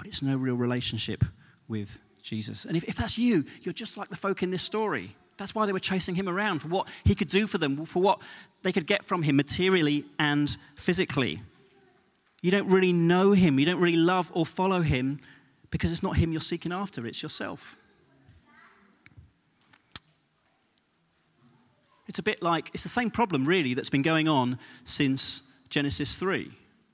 but 0.04 0.06
it's 0.06 0.20
no 0.20 0.36
real 0.36 0.54
relationship 0.54 1.24
with 1.68 1.98
Jesus. 2.22 2.66
And 2.66 2.76
if, 2.76 2.84
if 2.84 2.94
that's 2.94 3.18
you, 3.18 3.46
you're 3.62 3.72
just 3.72 3.96
like 3.96 4.10
the 4.10 4.16
folk 4.16 4.42
in 4.42 4.50
this 4.50 4.62
story. 4.62 5.16
That's 5.38 5.54
why 5.54 5.64
they 5.64 5.72
were 5.72 5.80
chasing 5.80 6.14
him 6.14 6.28
around, 6.28 6.60
for 6.60 6.68
what 6.68 6.88
he 7.04 7.14
could 7.14 7.30
do 7.30 7.46
for 7.46 7.56
them, 7.56 7.86
for 7.86 8.02
what 8.02 8.20
they 8.62 8.70
could 8.70 8.86
get 8.86 9.04
from 9.04 9.22
him 9.22 9.36
materially 9.36 10.04
and 10.18 10.54
physically. 10.76 11.40
You 12.42 12.50
don't 12.50 12.68
really 12.68 12.92
know 12.92 13.32
him, 13.32 13.58
you 13.58 13.64
don't 13.64 13.80
really 13.80 13.96
love 13.96 14.30
or 14.34 14.44
follow 14.44 14.82
him 14.82 15.20
because 15.70 15.92
it's 15.92 16.02
not 16.02 16.16
him 16.16 16.32
you're 16.32 16.40
seeking 16.40 16.72
after, 16.72 17.06
it's 17.06 17.22
yourself. 17.22 17.76
It's 22.06 22.18
a 22.18 22.22
bit 22.22 22.42
like, 22.42 22.70
it's 22.74 22.82
the 22.82 22.88
same 22.88 23.10
problem 23.10 23.44
really 23.44 23.74
that's 23.74 23.90
been 23.90 24.02
going 24.02 24.28
on 24.28 24.58
since 24.84 25.42
Genesis 25.70 26.16
3. 26.16 26.50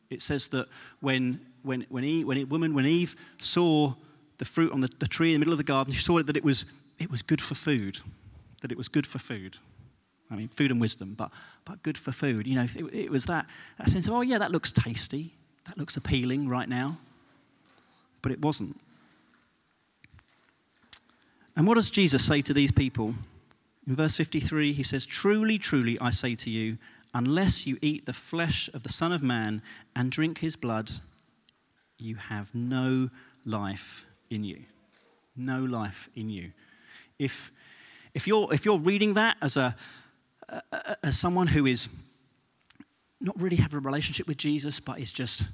It 0.09 0.23
says 0.23 0.49
that 0.49 0.69
when 1.01 1.41
when, 1.63 1.87
when, 1.89 2.05
Eve, 2.05 2.27
when 2.27 2.49
woman, 2.49 2.75
when 2.75 2.87
Eve 2.87 3.17
saw 3.39 3.95
the 4.39 4.45
fruit 4.45 4.73
on 4.73 4.81
the, 4.81 4.91
the 4.99 5.07
tree 5.07 5.29
in 5.29 5.35
the 5.35 5.39
middle 5.39 5.53
of 5.53 5.59
the 5.59 5.65
garden, 5.65 5.93
she 5.93 6.03
saw 6.03 6.23
that 6.23 6.37
it 6.37 6.45
was, 6.45 6.65
it 6.99 7.11
was 7.11 7.23
good 7.23 7.41
for 7.41 7.55
food. 7.55 7.99
That 8.63 8.73
it 8.73 8.79
was 8.79 8.89
good 8.89 9.07
for 9.07 9.19
food. 9.19 9.57
I 10.31 10.37
mean, 10.37 10.49
food 10.49 10.71
and 10.71 10.81
wisdom, 10.81 11.15
but, 11.15 11.31
but 11.65 11.83
good 11.83 11.99
for 11.99 12.13
food. 12.13 12.47
You 12.47 12.57
know, 12.57 12.63
it, 12.63 12.95
it 12.95 13.11
was 13.11 13.25
that, 13.27 13.47
that 13.79 13.91
sense 13.91 14.07
of, 14.07 14.15
oh, 14.15 14.21
yeah, 14.21 14.39
that 14.39 14.53
looks 14.53 14.71
tasty. 14.71 15.35
That 15.67 15.77
looks 15.77 15.97
appealing 15.97 16.49
right 16.49 16.69
now. 16.69 16.99
But 18.23 18.33
it 18.33 18.41
wasn't. 18.41 18.79
And 21.57 21.67
what 21.67 21.75
does 21.75 21.91
Jesus 21.91 22.25
say 22.25 22.43
to 22.43 22.55
these 22.55 22.73
people? 22.73 23.15
In 23.87 23.97
verse 23.97 24.17
53, 24.17 24.73
he 24.73 24.83
says, 24.83 25.05
Truly, 25.07 25.59
truly, 25.59 25.99
I 26.01 26.11
say 26.11 26.35
to 26.37 26.51
you, 26.51 26.79
unless 27.15 27.67
you 27.67 27.77
eat 27.83 28.07
the 28.07 28.13
flesh 28.13 28.71
of 28.73 28.83
the 28.83 28.93
Son 28.93 29.13
of 29.13 29.23
Man 29.23 29.63
and 29.97 30.13
drink 30.13 30.39
his 30.39 30.57
blood, 30.57 30.91
you 31.99 32.15
have 32.15 32.55
no 32.55 33.11
life 33.45 34.07
in 34.31 34.45
you. 34.45 34.61
No 35.37 35.65
life 35.65 36.09
in 36.15 36.31
you. 36.31 36.53
If, 37.19 37.53
if, 38.15 38.27
you're, 38.27 38.53
if 38.55 38.65
you're 38.65 38.79
reading 38.79 39.15
that 39.15 39.37
as, 39.43 39.57
a, 39.57 39.75
as 41.03 41.19
someone 41.19 41.47
who 41.47 41.67
is 41.67 41.89
not 43.21 43.39
really 43.41 43.57
having 43.57 43.79
a 43.79 43.81
relationship 43.81 44.27
with 44.27 44.39
Jesus, 44.39 44.81
but 44.81 44.99
is 44.99 45.13
just 45.13 45.47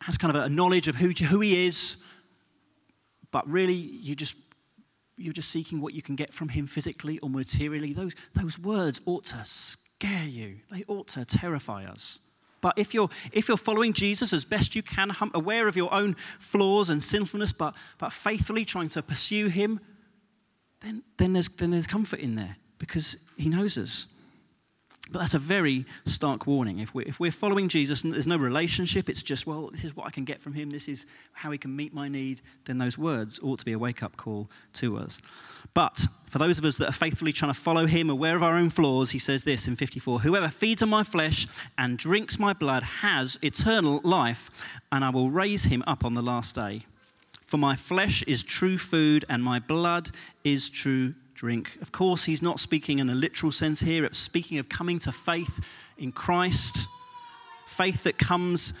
has 0.00 0.16
kind 0.18 0.34
of 0.34 0.42
a 0.42 0.48
knowledge 0.48 0.88
of 0.88 0.96
who, 0.96 1.10
who 1.10 1.40
he 1.40 1.66
is, 1.66 1.98
but 3.30 3.48
really 3.48 3.74
you 3.74 4.14
just 4.14 4.36
you're 5.20 5.34
just 5.34 5.50
seeking 5.50 5.80
what 5.80 5.92
you 5.92 6.02
can 6.02 6.16
get 6.16 6.32
from 6.32 6.48
him 6.48 6.66
physically 6.66 7.18
or 7.18 7.28
materially, 7.28 7.92
those, 7.92 8.14
those 8.34 8.58
words 8.58 9.00
ought 9.04 9.24
to 9.26 9.44
scare 9.44 10.24
you. 10.24 10.56
They 10.70 10.82
ought 10.88 11.08
to 11.08 11.24
terrify 11.24 11.84
us. 11.84 12.20
But 12.62 12.78
if 12.78 12.92
you're, 12.94 13.08
if 13.32 13.48
you're 13.48 13.56
following 13.56 13.92
Jesus 13.92 14.32
as 14.32 14.44
best 14.44 14.74
you 14.74 14.82
can, 14.82 15.14
aware 15.34 15.68
of 15.68 15.76
your 15.76 15.92
own 15.92 16.14
flaws 16.38 16.90
and 16.90 17.02
sinfulness, 17.02 17.52
but, 17.52 17.74
but 17.98 18.12
faithfully 18.12 18.64
trying 18.64 18.88
to 18.90 19.02
pursue 19.02 19.48
Him, 19.48 19.80
then, 20.80 21.02
then, 21.18 21.32
there's, 21.34 21.48
then 21.48 21.70
there's 21.70 21.86
comfort 21.86 22.20
in 22.20 22.34
there 22.34 22.56
because 22.78 23.18
He 23.36 23.48
knows 23.48 23.78
us. 23.78 24.06
But 25.10 25.18
that's 25.18 25.34
a 25.34 25.38
very 25.38 25.86
stark 26.04 26.46
warning. 26.46 26.78
If 26.78 26.94
we're, 26.94 27.06
if 27.06 27.18
we're 27.18 27.32
following 27.32 27.68
Jesus 27.68 28.04
and 28.04 28.14
there's 28.14 28.28
no 28.28 28.36
relationship, 28.36 29.08
it's 29.08 29.22
just, 29.22 29.44
well, 29.44 29.68
this 29.72 29.84
is 29.84 29.96
what 29.96 30.06
I 30.06 30.10
can 30.10 30.24
get 30.24 30.40
from 30.40 30.52
him, 30.52 30.70
this 30.70 30.86
is 30.86 31.04
how 31.32 31.50
he 31.50 31.58
can 31.58 31.74
meet 31.74 31.92
my 31.92 32.08
need, 32.08 32.42
then 32.66 32.78
those 32.78 32.96
words 32.96 33.40
ought 33.42 33.58
to 33.58 33.64
be 33.64 33.72
a 33.72 33.78
wake 33.78 34.04
up 34.04 34.16
call 34.16 34.48
to 34.74 34.96
us. 34.96 35.20
But 35.74 36.06
for 36.28 36.38
those 36.38 36.58
of 36.58 36.64
us 36.64 36.76
that 36.76 36.88
are 36.88 36.92
faithfully 36.92 37.32
trying 37.32 37.52
to 37.52 37.58
follow 37.58 37.86
him, 37.86 38.08
aware 38.08 38.36
of 38.36 38.42
our 38.42 38.54
own 38.54 38.70
flaws, 38.70 39.10
he 39.10 39.18
says 39.18 39.42
this 39.42 39.66
in 39.66 39.74
54 39.74 40.20
Whoever 40.20 40.48
feeds 40.48 40.82
on 40.82 40.88
my 40.88 41.02
flesh 41.02 41.48
and 41.76 41.98
drinks 41.98 42.38
my 42.38 42.52
blood 42.52 42.84
has 42.84 43.36
eternal 43.42 44.00
life, 44.04 44.48
and 44.92 45.04
I 45.04 45.10
will 45.10 45.30
raise 45.30 45.64
him 45.64 45.82
up 45.88 46.04
on 46.04 46.14
the 46.14 46.22
last 46.22 46.54
day. 46.54 46.86
For 47.46 47.58
my 47.58 47.74
flesh 47.74 48.22
is 48.28 48.44
true 48.44 48.78
food, 48.78 49.24
and 49.28 49.42
my 49.42 49.58
blood 49.58 50.10
is 50.44 50.70
true 50.70 51.14
drink. 51.40 51.78
Of 51.80 51.90
course, 51.90 52.24
he's 52.24 52.42
not 52.42 52.60
speaking 52.60 52.98
in 52.98 53.08
a 53.08 53.14
literal 53.14 53.50
sense 53.50 53.80
here, 53.80 54.04
it's 54.04 54.18
speaking 54.18 54.58
of 54.58 54.68
coming 54.68 54.98
to 54.98 55.10
faith 55.10 55.64
in 55.96 56.12
Christ, 56.12 56.86
faith 57.66 58.02
that 58.02 58.18
comes 58.18 58.74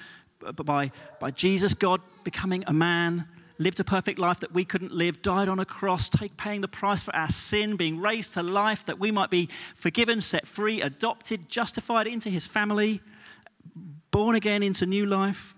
by, 0.56 0.92
by 1.18 1.30
Jesus, 1.30 1.72
God 1.72 2.02
becoming 2.22 2.62
a 2.66 2.72
man, 2.74 3.24
lived 3.56 3.80
a 3.80 3.84
perfect 3.84 4.18
life 4.18 4.40
that 4.40 4.52
we 4.52 4.66
couldn't 4.66 4.92
live, 4.92 5.22
died 5.22 5.48
on 5.48 5.58
a 5.58 5.64
cross, 5.64 6.10
take, 6.10 6.36
paying 6.36 6.60
the 6.60 6.68
price 6.68 7.02
for 7.02 7.16
our 7.16 7.30
sin, 7.30 7.76
being 7.76 7.98
raised 7.98 8.34
to 8.34 8.42
life 8.42 8.84
that 8.84 8.98
we 8.98 9.10
might 9.10 9.30
be 9.30 9.48
forgiven, 9.74 10.20
set 10.20 10.46
free, 10.46 10.82
adopted, 10.82 11.48
justified 11.48 12.06
into 12.06 12.28
his 12.28 12.46
family, 12.46 13.00
born 14.10 14.36
again 14.36 14.62
into 14.62 14.84
new 14.84 15.06
life, 15.06 15.54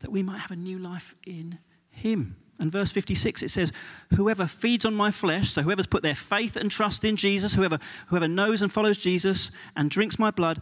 that 0.00 0.12
we 0.12 0.22
might 0.22 0.40
have 0.40 0.50
a 0.50 0.56
new 0.56 0.78
life 0.78 1.14
in 1.26 1.58
him. 1.88 2.36
And 2.60 2.70
verse 2.70 2.92
56, 2.92 3.42
it 3.42 3.50
says, 3.50 3.72
Whoever 4.14 4.46
feeds 4.46 4.84
on 4.84 4.94
my 4.94 5.10
flesh, 5.10 5.50
so 5.50 5.62
whoever's 5.62 5.86
put 5.86 6.02
their 6.02 6.14
faith 6.14 6.56
and 6.56 6.70
trust 6.70 7.04
in 7.04 7.16
Jesus, 7.16 7.54
whoever, 7.54 7.78
whoever 8.08 8.28
knows 8.28 8.60
and 8.60 8.70
follows 8.70 8.98
Jesus 8.98 9.50
and 9.76 9.90
drinks 9.90 10.18
my 10.18 10.30
blood, 10.30 10.60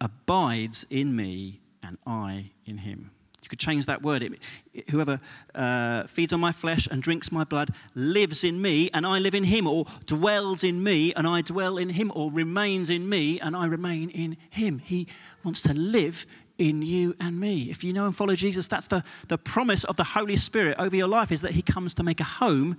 abides 0.00 0.86
in 0.88 1.14
me 1.14 1.60
and 1.82 1.98
I 2.06 2.52
in 2.64 2.78
him. 2.78 3.10
You 3.42 3.48
could 3.48 3.58
change 3.58 3.86
that 3.86 4.02
word. 4.02 4.22
It, 4.22 4.34
it, 4.72 4.90
whoever 4.90 5.20
uh, 5.54 6.06
feeds 6.06 6.32
on 6.32 6.40
my 6.40 6.52
flesh 6.52 6.86
and 6.86 7.02
drinks 7.02 7.32
my 7.32 7.42
blood 7.42 7.74
lives 7.96 8.44
in 8.44 8.62
me 8.62 8.90
and 8.94 9.04
I 9.04 9.18
live 9.18 9.34
in 9.34 9.44
him, 9.44 9.66
or 9.66 9.86
dwells 10.06 10.62
in 10.62 10.82
me 10.82 11.12
and 11.14 11.26
I 11.26 11.42
dwell 11.42 11.78
in 11.78 11.88
him, 11.88 12.12
or 12.14 12.30
remains 12.30 12.90
in 12.90 13.08
me 13.08 13.40
and 13.40 13.56
I 13.56 13.66
remain 13.66 14.10
in 14.10 14.36
him. 14.50 14.78
He 14.78 15.08
wants 15.42 15.62
to 15.62 15.74
live 15.74 16.26
in 16.60 16.82
you 16.82 17.16
and 17.18 17.40
me. 17.40 17.62
If 17.70 17.82
you 17.82 17.92
know 17.94 18.04
and 18.04 18.14
follow 18.14 18.36
Jesus, 18.36 18.66
that's 18.68 18.86
the, 18.86 19.02
the 19.28 19.38
promise 19.38 19.82
of 19.84 19.96
the 19.96 20.04
Holy 20.04 20.36
Spirit 20.36 20.76
over 20.78 20.94
your 20.94 21.08
life 21.08 21.32
is 21.32 21.40
that 21.40 21.52
he 21.52 21.62
comes 21.62 21.94
to 21.94 22.02
make 22.02 22.20
a 22.20 22.24
home 22.24 22.76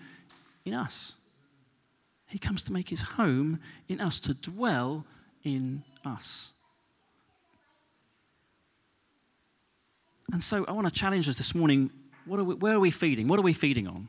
in 0.63 0.75
us. 0.75 1.15
He 2.27 2.37
comes 2.37 2.61
to 2.63 2.71
make 2.71 2.87
his 2.87 3.01
home 3.01 3.59
in 3.89 3.99
us, 3.99 4.19
to 4.21 4.35
dwell 4.35 5.05
in 5.43 5.83
us. 6.05 6.53
And 10.31 10.43
so 10.43 10.63
I 10.67 10.71
want 10.71 10.87
to 10.87 10.93
challenge 10.93 11.27
us 11.27 11.35
this 11.35 11.55
morning. 11.55 11.89
What 12.25 12.39
are 12.39 12.43
we, 12.43 12.55
where 12.55 12.75
are 12.75 12.79
we 12.79 12.91
feeding? 12.91 13.27
What 13.27 13.39
are 13.39 13.43
we 13.43 13.51
feeding 13.51 13.87
on? 13.87 14.07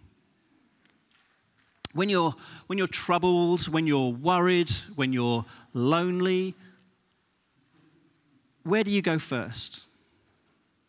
When 1.94 2.10
you're, 2.10 2.34
when 2.66 2.76
you're 2.78 2.86
troubled, 2.86 3.68
when 3.68 3.86
you're 3.86 4.12
worried, 4.12 4.70
when 4.96 5.14
you're 5.14 5.46
lonely, 5.72 6.54
where 8.64 8.84
do 8.84 8.90
you 8.90 9.02
go 9.02 9.18
first? 9.18 9.88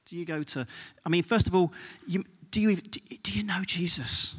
Do 0.05 0.17
you 0.17 0.25
go 0.25 0.43
to, 0.43 0.67
I 1.05 1.09
mean, 1.09 1.23
first 1.23 1.47
of 1.47 1.55
all, 1.55 1.71
you, 2.07 2.23
do, 2.51 2.61
you, 2.61 2.75
do 2.75 3.31
you 3.31 3.43
know 3.43 3.61
Jesus? 3.65 4.35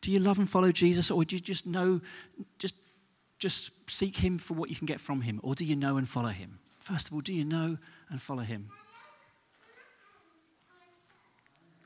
Do 0.00 0.10
you 0.10 0.18
love 0.18 0.38
and 0.38 0.48
follow 0.48 0.72
Jesus? 0.72 1.10
Or 1.10 1.24
do 1.24 1.36
you 1.36 1.40
just 1.40 1.66
know, 1.66 2.00
just, 2.58 2.74
just 3.38 3.70
seek 3.90 4.16
him 4.16 4.38
for 4.38 4.54
what 4.54 4.68
you 4.68 4.76
can 4.76 4.86
get 4.86 5.00
from 5.00 5.22
him? 5.22 5.40
Or 5.42 5.54
do 5.54 5.64
you 5.64 5.76
know 5.76 5.96
and 5.96 6.08
follow 6.08 6.28
him? 6.28 6.58
First 6.78 7.08
of 7.08 7.14
all, 7.14 7.20
do 7.20 7.32
you 7.32 7.44
know 7.44 7.78
and 8.10 8.20
follow 8.20 8.42
him? 8.42 8.68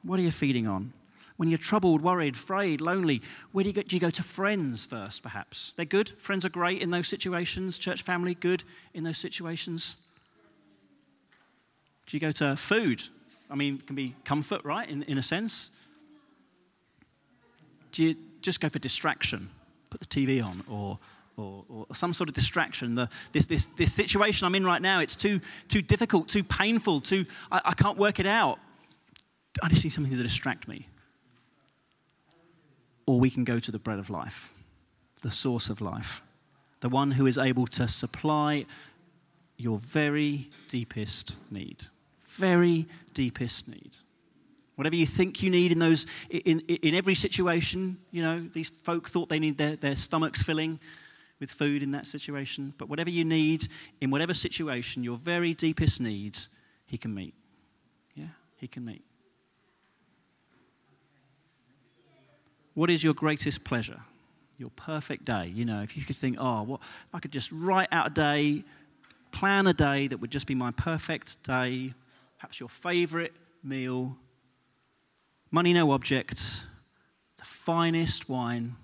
What 0.03 0.19
are 0.19 0.23
you 0.23 0.31
feeding 0.31 0.67
on? 0.67 0.93
When 1.37 1.49
you're 1.49 1.59
troubled, 1.59 2.03
worried, 2.03 2.35
afraid, 2.35 2.83
lonely, 2.83 3.23
where 3.53 3.63
do 3.63 3.71
you 3.71 3.75
go? 3.75 3.83
Do 3.83 3.97
you 3.97 4.01
go 4.01 4.11
to 4.11 4.23
friends 4.23 4.85
first, 4.85 5.23
perhaps? 5.23 5.73
They're 5.77 5.87
good. 5.87 6.11
Friends 6.19 6.45
are 6.45 6.51
great 6.51 6.83
in 6.83 6.91
those 6.91 7.09
situations. 7.09 7.79
Church 7.79 8.03
family, 8.03 8.35
good 8.35 8.63
in 8.93 9.05
those 9.05 9.17
situations. 9.17 9.97
Do 12.11 12.17
you 12.17 12.21
go 12.21 12.33
to 12.33 12.57
food? 12.57 13.05
I 13.49 13.55
mean, 13.55 13.77
it 13.77 13.87
can 13.87 13.95
be 13.95 14.17
comfort, 14.25 14.65
right, 14.65 14.89
in, 14.89 15.05
in 15.05 15.17
a 15.17 15.23
sense. 15.23 15.71
Do 17.93 18.03
you 18.03 18.17
just 18.43 18.61
go 18.61 18.69
for 18.69 18.81
distraction? 18.81 19.49
Put 19.91 20.01
the 20.01 20.07
TV 20.07 20.45
on 20.45 20.65
or, 20.69 20.99
or, 21.37 21.65
or 21.69 21.95
some 21.95 22.13
sort 22.13 22.29
of 22.29 22.35
distraction. 22.35 22.97
The, 22.97 23.09
this, 23.31 23.47
this, 23.47 23.67
this 23.77 23.93
situation 23.95 24.45
I'm 24.45 24.57
in 24.57 24.65
right 24.65 24.83
now, 24.83 24.99
it's 24.99 25.15
too, 25.15 25.41
too 25.69 25.83
difficult, 25.83 26.27
too 26.27 26.43
painful, 26.43 27.01
too, 27.01 27.27
I, 27.53 27.61
I 27.67 27.75
can't 27.75 27.97
work 27.97 28.19
it 28.19 28.27
out. 28.27 28.59
I 29.63 29.69
just 29.69 29.85
need 29.85 29.91
something 29.91 30.17
to 30.17 30.21
distract 30.21 30.67
me. 30.67 30.89
Or 33.07 33.21
we 33.21 33.31
can 33.31 33.45
go 33.45 33.61
to 33.61 33.71
the 33.71 33.79
bread 33.79 34.01
of 34.01 34.11
life, 34.11 34.53
the 35.23 35.31
source 35.31 35.71
of 35.71 35.81
life, 35.81 36.23
the 36.81 36.89
one 36.89 37.13
who 37.13 37.27
is 37.27 37.39
able 37.39 37.69
to 37.69 37.87
supply 37.87 38.67
your 39.59 39.79
very 39.79 40.51
deepest 40.67 41.37
need. 41.53 41.85
Very 42.37 42.87
deepest 43.15 43.69
need. 43.69 43.99
Whatever 44.77 44.97
you 44.97 45.07
think 45.07 45.43
you 45.43 45.51
need 45.51 45.73
in 45.73 45.79
those, 45.79 46.07
in, 46.31 46.61
in 46.61 46.95
every 46.95 47.15
situation, 47.15 47.99
you 48.13 48.23
know, 48.23 48.49
these 48.55 48.71
folk 48.71 49.09
thought 49.11 49.29
they 49.29 49.39
need 49.39 49.59
their, 49.59 49.77
their 49.77 49.97
stomachs 49.97 50.43
filling 50.43 50.81
with 51.39 51.51
food 51.51 51.83
in 51.83 51.91
that 51.91 52.07
situation. 52.07 52.73
But 52.79 52.89
whatever 52.89 53.11
you 53.11 53.25
need 53.25 53.69
in 54.01 54.11
whatever 54.11 54.33
situation, 54.33 55.05
your 55.05 55.17
very 55.17 55.55
deepest 55.55 56.01
needs, 56.01 56.49
He 56.87 56.97
can 56.97 57.15
meet. 57.15 57.35
Yeah, 58.15 58.29
He 58.57 58.69
can 58.69 58.85
meet. 58.85 59.05
What 62.75 62.91
is 62.91 63.03
your 63.03 63.15
greatest 63.15 63.65
pleasure? 63.65 64.01
Your 64.57 64.71
perfect 64.71 65.25
day. 65.25 65.51
You 65.55 65.65
know, 65.65 65.83
if 65.83 65.97
you 65.97 66.05
could 66.05 66.17
think, 66.17 66.37
oh, 66.39 66.63
what, 66.63 66.81
if 66.81 67.15
I 67.15 67.19
could 67.19 67.33
just 67.33 67.51
write 67.53 67.89
out 67.93 68.07
a 68.07 68.15
day, 68.15 68.65
plan 69.33 69.67
a 69.67 69.75
day 69.75 70.07
that 70.07 70.19
would 70.19 70.31
just 70.31 70.47
be 70.47 70.55
my 70.55 70.71
perfect 70.71 71.43
day, 71.43 71.93
perhaps 72.41 72.59
your 72.59 72.71
favorite 72.71 73.35
meal, 73.63 74.17
money 75.51 75.75
no 75.75 75.91
object, 75.93 76.65
the 77.37 77.45
finest 77.45 78.31
wine, 78.31 78.77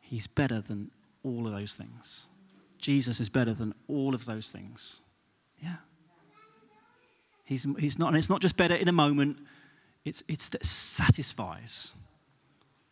he's 0.00 0.26
better 0.26 0.60
than 0.60 0.90
all 1.22 1.46
of 1.46 1.52
those 1.52 1.76
things. 1.76 2.28
Jesus 2.78 3.20
is 3.20 3.28
better 3.28 3.54
than 3.54 3.74
all 3.86 4.12
of 4.12 4.24
those 4.24 4.50
things. 4.50 5.02
Yeah. 5.62 5.76
He's, 7.44 7.64
he's 7.78 7.96
not, 7.96 8.08
and 8.08 8.16
it's 8.16 8.28
not 8.28 8.40
just 8.40 8.56
better 8.56 8.74
in 8.74 8.88
a 8.88 8.92
moment, 8.92 9.38
it's, 10.04 10.24
it's 10.26 10.48
that 10.48 10.66
satisfies. 10.66 11.92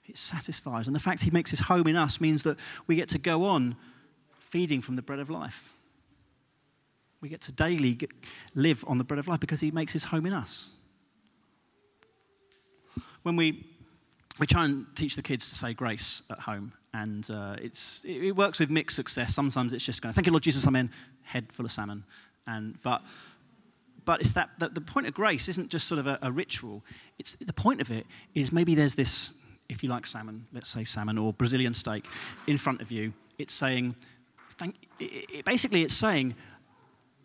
It 0.07 0.16
satisfies. 0.16 0.87
And 0.87 0.95
the 0.95 1.01
fact 1.01 1.23
he 1.23 1.31
makes 1.33 1.51
his 1.51 1.61
home 1.61 1.88
in 1.88 1.97
us 1.97 2.21
means 2.21 2.45
that 2.45 2.57
we 2.87 2.95
get 2.95 3.09
to 3.11 3.18
go 3.18 3.47
on 3.47 3.75
feeding 4.38 4.81
from 4.81 4.95
the 4.95 5.03
bread 5.03 5.18
of 5.18 5.29
life. 5.29 5.75
We 7.22 7.28
get 7.28 7.40
to 7.42 7.52
daily 7.52 7.98
live 8.54 8.85
on 8.87 8.98
the 8.98 9.04
bread 9.04 9.20
of 9.20 9.28
life 9.28 9.40
because 9.40 9.61
he 9.61 9.70
makes 9.70 9.92
his 9.92 10.04
home 10.04 10.26
in 10.26 10.32
us. 10.32 10.72
When 13.22 13.37
we, 13.37 13.64
we 14.40 14.46
try 14.46 14.64
and 14.64 14.87
teach 14.96 15.14
the 15.14 15.22
kids 15.22 15.48
to 15.48 15.54
say 15.54 15.72
grace 15.72 16.22
at 16.30 16.40
home, 16.40 16.72
and 16.92 17.30
uh, 17.30 17.56
it's, 17.62 18.04
it, 18.04 18.24
it, 18.24 18.32
works 18.32 18.58
with 18.58 18.70
mixed 18.70 18.96
success. 18.96 19.35
Sometimes 19.35 19.72
it's 19.72 19.85
just 19.85 20.02
going, 20.02 20.12
thank 20.12 20.26
you, 20.26 20.32
Lord 20.32 20.42
Jesus, 20.42 20.66
Amen, 20.66 20.90
head 21.22 21.52
full 21.52 21.64
of 21.64 21.70
salmon. 21.70 22.02
And, 22.48 22.76
but, 22.82 23.02
but 24.04 24.20
it's 24.20 24.32
that, 24.32 24.50
that 24.58 24.74
the 24.74 24.80
point 24.80 25.06
of 25.06 25.14
grace 25.14 25.48
isn't 25.48 25.70
just 25.70 25.87
sort 25.87 26.00
of 26.00 26.08
a, 26.08 26.18
a 26.22 26.32
ritual. 26.32 26.85
It's, 27.20 27.37
the 27.37 27.52
point 27.52 27.80
of 27.80 27.92
it 27.92 28.04
is 28.35 28.52
maybe 28.52 28.74
there's 28.74 28.96
this 28.96 29.35
if 29.68 29.82
you 29.82 29.88
like 29.88 30.06
salmon, 30.06 30.46
let's 30.52 30.68
say 30.68 30.85
salmon 30.85 31.16
or 31.16 31.32
Brazilian 31.32 31.72
steak, 31.72 32.04
in 32.46 32.56
front 32.58 32.82
of 32.82 32.92
you, 32.92 33.12
it's 33.38 33.54
saying, 33.54 33.94
thank, 34.58 34.74
it, 34.98 35.30
it, 35.32 35.44
basically, 35.44 35.82
it's 35.82 35.94
saying, 35.94 36.35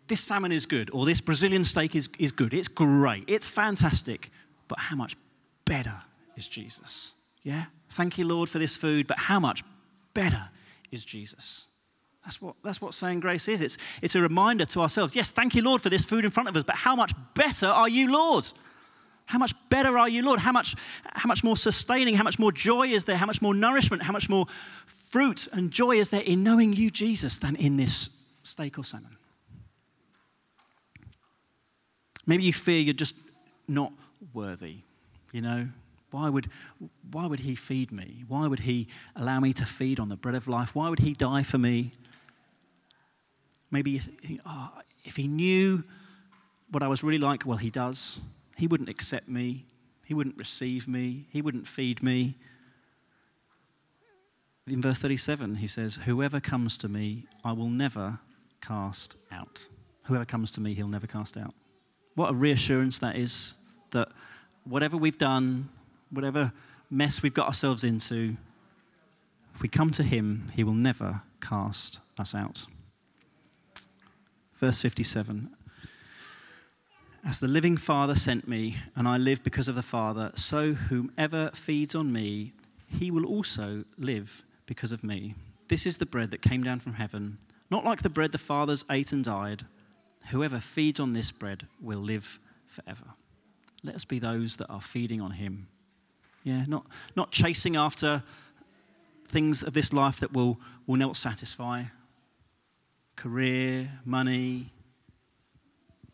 this 0.08 0.20
salmon 0.20 0.52
is 0.52 0.66
good, 0.66 0.90
or 0.92 1.06
this 1.06 1.20
Brazilian 1.20 1.64
steak 1.64 1.94
is, 1.94 2.08
is 2.18 2.32
good. 2.32 2.54
It's 2.54 2.68
great. 2.68 3.24
It's 3.26 3.48
fantastic. 3.48 4.30
But 4.66 4.78
how 4.78 4.96
much 4.96 5.16
better 5.64 5.94
is 6.36 6.48
Jesus? 6.48 7.14
Yeah? 7.42 7.64
Thank 7.90 8.18
you, 8.18 8.26
Lord, 8.26 8.48
for 8.48 8.58
this 8.58 8.76
food, 8.76 9.06
but 9.06 9.18
how 9.18 9.40
much 9.40 9.62
better 10.14 10.48
is 10.90 11.04
Jesus? 11.04 11.66
That's 12.24 12.42
what, 12.42 12.56
that's 12.62 12.80
what 12.80 12.92
saying 12.92 13.20
grace 13.20 13.48
is. 13.48 13.62
It's, 13.62 13.78
it's 14.02 14.14
a 14.14 14.20
reminder 14.20 14.66
to 14.66 14.80
ourselves 14.80 15.16
yes, 15.16 15.30
thank 15.30 15.54
you, 15.54 15.62
Lord, 15.62 15.80
for 15.80 15.88
this 15.88 16.04
food 16.04 16.24
in 16.24 16.30
front 16.30 16.48
of 16.48 16.56
us, 16.56 16.64
but 16.64 16.76
how 16.76 16.94
much 16.94 17.12
better 17.34 17.66
are 17.66 17.88
you, 17.88 18.12
Lord? 18.12 18.50
How 19.24 19.38
much 19.38 19.52
better 19.68 19.98
are 19.98 20.08
you, 20.08 20.24
Lord? 20.24 20.40
How 20.40 20.52
much, 20.52 20.74
how 21.04 21.28
much 21.28 21.44
more 21.44 21.56
sustaining, 21.56 22.14
how 22.14 22.24
much 22.24 22.38
more 22.38 22.50
joy 22.50 22.88
is 22.88 23.04
there? 23.04 23.16
How 23.16 23.26
much 23.26 23.42
more 23.42 23.52
nourishment, 23.54 24.02
how 24.02 24.12
much 24.12 24.28
more 24.28 24.46
fruit 24.86 25.48
and 25.52 25.70
joy 25.70 25.96
is 25.96 26.08
there 26.08 26.22
in 26.22 26.42
knowing 26.42 26.72
you, 26.72 26.90
Jesus, 26.90 27.36
than 27.36 27.54
in 27.56 27.76
this 27.76 28.08
steak 28.42 28.78
or 28.78 28.84
salmon? 28.84 29.17
Maybe 32.28 32.44
you 32.44 32.52
fear 32.52 32.78
you're 32.78 32.92
just 32.92 33.14
not 33.66 33.90
worthy, 34.34 34.82
you 35.32 35.40
know? 35.40 35.66
Why 36.10 36.28
would, 36.28 36.50
why 37.10 37.26
would 37.26 37.40
he 37.40 37.54
feed 37.54 37.90
me? 37.90 38.24
Why 38.28 38.46
would 38.46 38.60
he 38.60 38.86
allow 39.16 39.40
me 39.40 39.54
to 39.54 39.64
feed 39.64 39.98
on 39.98 40.10
the 40.10 40.16
bread 40.16 40.34
of 40.34 40.46
life? 40.46 40.74
Why 40.74 40.90
would 40.90 40.98
he 40.98 41.14
die 41.14 41.42
for 41.42 41.56
me? 41.56 41.90
Maybe 43.70 43.92
you 43.92 44.00
think, 44.00 44.40
oh, 44.44 44.72
if 45.04 45.16
he 45.16 45.26
knew 45.26 45.82
what 46.70 46.82
I 46.82 46.88
was 46.88 47.02
really 47.02 47.18
like, 47.18 47.46
well, 47.46 47.56
he 47.56 47.70
does. 47.70 48.20
He 48.56 48.66
wouldn't 48.66 48.90
accept 48.90 49.26
me. 49.26 49.64
He 50.04 50.12
wouldn't 50.12 50.36
receive 50.36 50.86
me. 50.86 51.26
He 51.30 51.40
wouldn't 51.40 51.66
feed 51.66 52.02
me. 52.02 52.36
In 54.66 54.82
verse 54.82 54.98
37, 54.98 55.56
he 55.56 55.66
says, 55.66 55.96
Whoever 56.04 56.40
comes 56.40 56.76
to 56.78 56.88
me, 56.88 57.26
I 57.42 57.52
will 57.52 57.70
never 57.70 58.18
cast 58.60 59.16
out. 59.32 59.66
Whoever 60.04 60.26
comes 60.26 60.52
to 60.52 60.60
me, 60.60 60.74
he'll 60.74 60.88
never 60.88 61.06
cast 61.06 61.38
out. 61.38 61.54
What 62.18 62.30
a 62.30 62.34
reassurance 62.34 62.98
that 62.98 63.14
is 63.14 63.54
that 63.92 64.08
whatever 64.64 64.96
we've 64.96 65.16
done, 65.16 65.68
whatever 66.10 66.52
mess 66.90 67.22
we've 67.22 67.32
got 67.32 67.46
ourselves 67.46 67.84
into, 67.84 68.36
if 69.54 69.62
we 69.62 69.68
come 69.68 69.92
to 69.92 70.02
him, 70.02 70.50
he 70.56 70.64
will 70.64 70.74
never 70.74 71.22
cast 71.40 72.00
us 72.18 72.34
out. 72.34 72.66
Verse 74.56 74.80
57 74.80 75.50
as 77.24 77.38
the 77.38 77.46
living 77.46 77.76
Father 77.76 78.16
sent 78.16 78.48
me, 78.48 78.78
and 78.96 79.06
I 79.06 79.16
live 79.16 79.44
because 79.44 79.68
of 79.68 79.76
the 79.76 79.82
Father, 79.82 80.32
so 80.34 80.72
whomever 80.72 81.52
feeds 81.54 81.94
on 81.94 82.12
me, 82.12 82.52
he 82.88 83.12
will 83.12 83.26
also 83.26 83.84
live 83.96 84.44
because 84.66 84.90
of 84.90 85.04
me. 85.04 85.36
This 85.68 85.86
is 85.86 85.98
the 85.98 86.06
bread 86.06 86.32
that 86.32 86.42
came 86.42 86.64
down 86.64 86.80
from 86.80 86.94
heaven, 86.94 87.38
not 87.70 87.84
like 87.84 88.02
the 88.02 88.10
bread 88.10 88.32
the 88.32 88.38
fathers 88.38 88.84
ate 88.90 89.12
and 89.12 89.22
died. 89.22 89.66
Whoever 90.30 90.60
feeds 90.60 91.00
on 91.00 91.12
this 91.12 91.30
bread 91.30 91.66
will 91.80 92.00
live 92.00 92.38
forever. 92.66 93.04
Let 93.82 93.94
us 93.94 94.04
be 94.04 94.18
those 94.18 94.56
that 94.56 94.68
are 94.68 94.80
feeding 94.80 95.20
on 95.20 95.32
him. 95.32 95.68
Yeah, 96.44 96.64
not, 96.66 96.86
not 97.16 97.30
chasing 97.30 97.76
after 97.76 98.22
things 99.28 99.62
of 99.62 99.74
this 99.74 99.92
life 99.92 100.20
that 100.20 100.32
will, 100.32 100.58
will 100.86 100.96
not 100.96 101.16
satisfy 101.16 101.84
career, 103.16 103.90
money, 104.04 104.72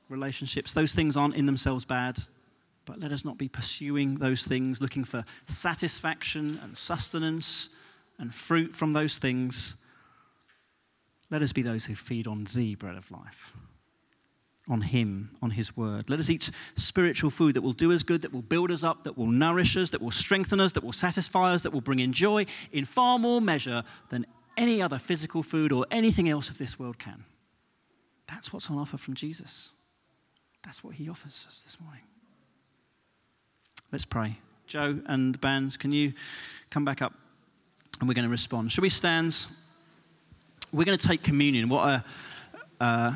relationships. 0.09 0.73
Those 0.73 0.95
things 0.95 1.17
aren't 1.17 1.37
in 1.37 1.45
themselves 1.45 1.85
bad, 1.85 2.19
but 2.87 2.99
let 2.99 3.13
us 3.13 3.25
not 3.25 3.37
be 3.37 3.49
pursuing 3.49 4.17
those 4.17 4.45
things, 4.47 4.81
looking 4.81 5.05
for 5.05 5.25
satisfaction 5.47 6.59
and 6.63 6.77
sustenance 6.77 7.69
and 8.19 8.35
fruit 8.35 8.75
from 8.75 8.95
those 8.95 9.19
things. 9.19 9.77
Let 11.31 11.43
us 11.43 11.53
be 11.53 11.63
those 11.63 11.85
who 11.85 11.95
feed 11.95 12.27
on 12.27 12.45
the 12.55 12.75
bread 12.77 12.97
of 12.97 13.11
life, 13.11 13.53
on 14.69 14.81
Him, 14.81 15.31
on 15.43 15.51
His 15.51 15.77
word. 15.77 16.09
Let 16.09 16.21
us 16.21 16.31
eat 16.31 16.51
spiritual 16.75 17.31
food 17.31 17.55
that 17.55 17.63
will 17.63 17.73
do 17.73 17.93
us 17.93 18.03
good, 18.03 18.23
that 18.23 18.33
will 18.33 18.43
build 18.43 18.71
us 18.71 18.83
up, 18.83 19.05
that 19.05 19.19
will 19.19 19.27
nourish 19.27 19.77
us, 19.77 19.91
that 19.91 20.01
will 20.01 20.11
strengthen 20.11 20.61
us, 20.61 20.73
that 20.73 20.85
will 20.85 20.93
satisfy 20.93 21.53
us, 21.53 21.63
that 21.63 21.73
will 21.73 21.81
bring 21.81 21.99
in 21.99 22.13
joy 22.13 22.47
in 22.73 22.85
far 22.85 23.19
more 23.19 23.41
measure 23.41 23.85
than 24.09 24.27
any 24.57 24.81
other 24.81 24.99
physical 24.99 25.43
food 25.43 25.73
or 25.73 25.87
anything 25.91 26.29
else 26.29 26.49
of 26.49 26.59
this 26.59 26.79
world 26.79 26.99
can. 26.99 27.25
That's 28.27 28.53
what's 28.53 28.71
on 28.71 28.79
offer 28.79 28.97
from 28.97 29.15
Jesus. 29.15 29.75
That's 30.63 30.83
what 30.83 30.95
He 30.95 31.09
offers 31.09 31.45
us 31.47 31.61
this 31.61 31.79
morning. 31.81 32.03
Let's 33.93 34.07
pray. 34.07 34.39
Joe 34.67 34.99
and 35.07 35.39
bands, 35.41 35.77
can 35.77 35.93
you 35.93 36.15
come 36.71 36.87
back 36.87 37.03
up 37.03 37.13
and 38.01 38.09
we're 38.09 38.15
going 38.15 38.25
to 38.25 38.31
respond? 38.31 38.73
Shall 38.73 38.83
we 38.83 38.89
stand? 38.89 39.47
We're 40.73 40.85
going 40.85 40.99
to 40.99 41.07
take 41.07 41.23
communion. 41.23 41.69
What 41.69 41.87
a 41.87 42.05
uh, 42.81 43.13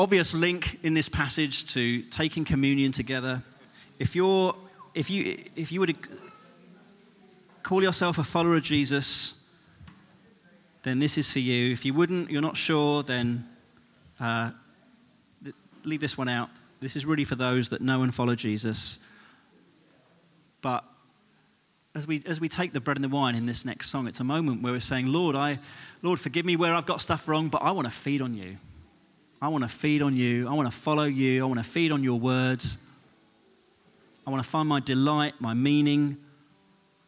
obvious 0.00 0.32
link 0.32 0.78
in 0.82 0.94
this 0.94 1.10
passage 1.10 1.74
to 1.74 2.00
taking 2.04 2.42
communion 2.42 2.90
together. 2.90 3.42
If 3.98 4.16
you're, 4.16 4.54
if 4.94 5.10
you, 5.10 5.44
if 5.56 5.70
you 5.70 5.80
would 5.80 5.94
call 7.62 7.82
yourself 7.82 8.16
a 8.16 8.24
follower 8.24 8.56
of 8.56 8.62
Jesus, 8.62 9.34
then 10.84 11.00
this 11.00 11.18
is 11.18 11.30
for 11.30 11.40
you. 11.40 11.70
If 11.70 11.84
you 11.84 11.92
wouldn't, 11.92 12.30
you're 12.30 12.40
not 12.40 12.56
sure, 12.56 13.02
then 13.02 13.46
uh, 14.18 14.52
leave 15.84 16.00
this 16.00 16.16
one 16.16 16.30
out. 16.30 16.48
This 16.80 16.96
is 16.96 17.04
really 17.04 17.24
for 17.24 17.34
those 17.34 17.68
that 17.68 17.82
know 17.82 18.02
and 18.02 18.14
follow 18.14 18.34
Jesus. 18.34 18.98
But 20.62 20.82
as 21.94 22.06
we, 22.06 22.22
as 22.24 22.40
we 22.40 22.48
take 22.48 22.72
the 22.72 22.80
bread 22.80 22.96
and 22.96 23.04
the 23.04 23.10
wine 23.10 23.34
in 23.34 23.44
this 23.44 23.66
next 23.66 23.90
song, 23.90 24.06
it's 24.06 24.20
a 24.20 24.24
moment 24.24 24.62
where 24.62 24.72
we're 24.72 24.80
saying, 24.80 25.08
Lord, 25.08 25.36
I, 25.36 25.58
Lord, 26.00 26.18
forgive 26.18 26.46
me 26.46 26.56
where 26.56 26.74
I've 26.74 26.86
got 26.86 27.02
stuff 27.02 27.28
wrong, 27.28 27.50
but 27.50 27.60
I 27.60 27.72
want 27.72 27.86
to 27.86 27.94
feed 27.94 28.22
on 28.22 28.32
you. 28.32 28.56
I 29.40 29.48
want 29.48 29.62
to 29.64 29.68
feed 29.68 30.02
on 30.02 30.16
you. 30.16 30.48
I 30.48 30.52
want 30.52 30.70
to 30.70 30.76
follow 30.76 31.04
you. 31.04 31.42
I 31.42 31.46
want 31.46 31.58
to 31.58 31.68
feed 31.68 31.92
on 31.92 32.04
your 32.04 32.18
words. 32.18 32.78
I 34.26 34.30
want 34.30 34.42
to 34.42 34.48
find 34.48 34.68
my 34.68 34.80
delight, 34.80 35.34
my 35.40 35.54
meaning, 35.54 36.16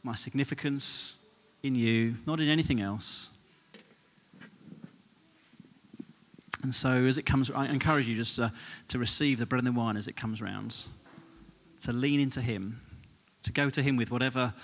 my 0.03 0.15
significance 0.15 1.19
in 1.63 1.75
you, 1.75 2.15
not 2.27 2.41
in 2.41 2.49
anything 2.49 2.81
else. 2.81 3.31
And 6.63 6.75
so, 6.75 6.91
as 6.91 7.19
it 7.19 7.27
comes, 7.27 7.51
I 7.51 7.67
encourage 7.67 8.09
you 8.09 8.17
just 8.17 8.37
to, 8.37 8.53
to 8.89 8.99
receive 8.99 9.39
the 9.39 9.47
bread 9.47 9.65
and 9.65 9.67
the 9.67 9.79
wine 9.79 9.97
as 9.97 10.07
it 10.07 10.17
comes 10.17 10.41
round, 10.41 10.87
to 11.83 11.93
lean 11.93 12.21
into 12.21 12.41
Him 12.41 12.81
to 13.43 13.53
go 13.53 13.71
to 13.71 13.83
Him 13.83 13.97
with 13.97 14.11
whatever, 14.11 14.55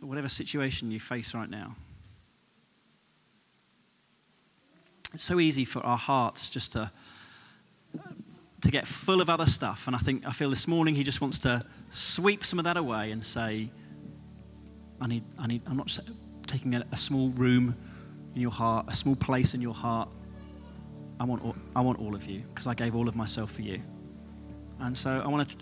whatever 0.00 0.28
situation 0.28 0.90
you 0.90 1.00
face 1.00 1.34
right 1.34 1.48
now. 1.48 1.74
It's 5.12 5.24
so 5.24 5.40
easy 5.40 5.64
for 5.64 5.80
our 5.80 5.98
hearts 5.98 6.48
just 6.50 6.72
to, 6.72 6.90
to 8.60 8.70
get 8.70 8.86
full 8.86 9.20
of 9.20 9.28
other 9.28 9.46
stuff. 9.46 9.86
And 9.86 9.96
I 9.96 9.98
think, 9.98 10.26
I 10.26 10.32
feel 10.32 10.50
this 10.50 10.68
morning 10.68 10.94
He 10.94 11.02
just 11.02 11.20
wants 11.20 11.38
to 11.40 11.62
sweep 11.90 12.44
some 12.44 12.58
of 12.58 12.64
that 12.64 12.76
away 12.76 13.10
and 13.10 13.24
say, 13.24 13.70
I 15.00 15.06
need, 15.06 15.24
I 15.38 15.46
need, 15.46 15.62
I'm 15.66 15.76
not 15.76 15.98
taking 16.46 16.74
a, 16.74 16.84
a 16.92 16.96
small 16.96 17.30
room 17.30 17.74
in 18.34 18.40
your 18.40 18.50
heart, 18.50 18.86
a 18.88 18.94
small 18.94 19.16
place 19.16 19.54
in 19.54 19.60
your 19.60 19.74
heart. 19.74 20.08
I 21.18 21.24
want, 21.24 21.44
all, 21.44 21.56
I 21.74 21.80
want 21.80 22.00
all 22.00 22.14
of 22.14 22.26
you 22.26 22.42
because 22.48 22.66
I 22.66 22.74
gave 22.74 22.94
all 22.94 23.08
of 23.08 23.16
myself 23.16 23.52
for 23.52 23.62
you. 23.62 23.82
And 24.80 24.96
so 24.96 25.22
I 25.24 25.28
want 25.28 25.48
to, 25.50 25.56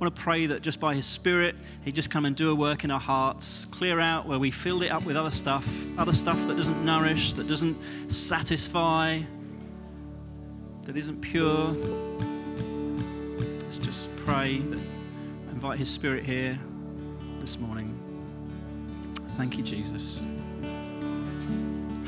want 0.00 0.14
to 0.14 0.22
pray 0.22 0.46
that 0.46 0.62
just 0.62 0.80
by 0.80 0.94
His 0.94 1.06
Spirit, 1.06 1.54
He 1.84 1.92
just 1.92 2.10
come 2.10 2.24
and 2.24 2.34
do 2.34 2.50
a 2.50 2.54
work 2.54 2.84
in 2.84 2.90
our 2.90 3.00
hearts, 3.00 3.66
clear 3.66 4.00
out 4.00 4.26
where 4.26 4.38
we 4.38 4.50
filled 4.50 4.82
it 4.82 4.90
up 4.90 5.04
with 5.04 5.16
other 5.16 5.30
stuff, 5.30 5.68
other 5.96 6.12
stuff 6.12 6.44
that 6.46 6.56
doesn't 6.56 6.84
nourish, 6.84 7.34
that 7.34 7.46
doesn't 7.46 7.76
satisfy, 8.10 9.20
that 10.82 10.96
isn't 10.96 11.20
pure. 11.20 11.68
Let's 13.62 13.78
just 13.78 14.14
pray 14.16 14.58
that 14.58 14.78
invite 15.52 15.78
His 15.78 15.88
Spirit 15.88 16.24
here 16.24 16.58
this 17.40 17.58
morning. 17.58 17.98
Thank 19.36 19.56
you, 19.56 19.64
Jesus. 19.64 20.20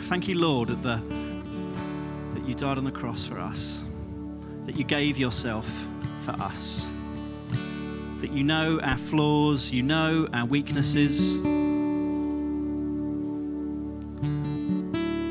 Thank 0.02 0.28
you, 0.28 0.38
Lord, 0.38 0.68
that, 0.68 0.82
the, 0.82 1.02
that 2.34 2.46
you 2.46 2.54
died 2.54 2.76
on 2.76 2.84
the 2.84 2.92
cross 2.92 3.26
for 3.26 3.38
us, 3.38 3.84
that 4.66 4.76
you 4.76 4.84
gave 4.84 5.16
yourself 5.16 5.88
for 6.26 6.32
us. 6.42 6.88
That 8.20 8.32
you 8.32 8.42
know 8.42 8.80
our 8.80 8.96
flaws, 8.96 9.70
you 9.70 9.84
know 9.84 10.28
our 10.32 10.44
weaknesses. 10.44 11.36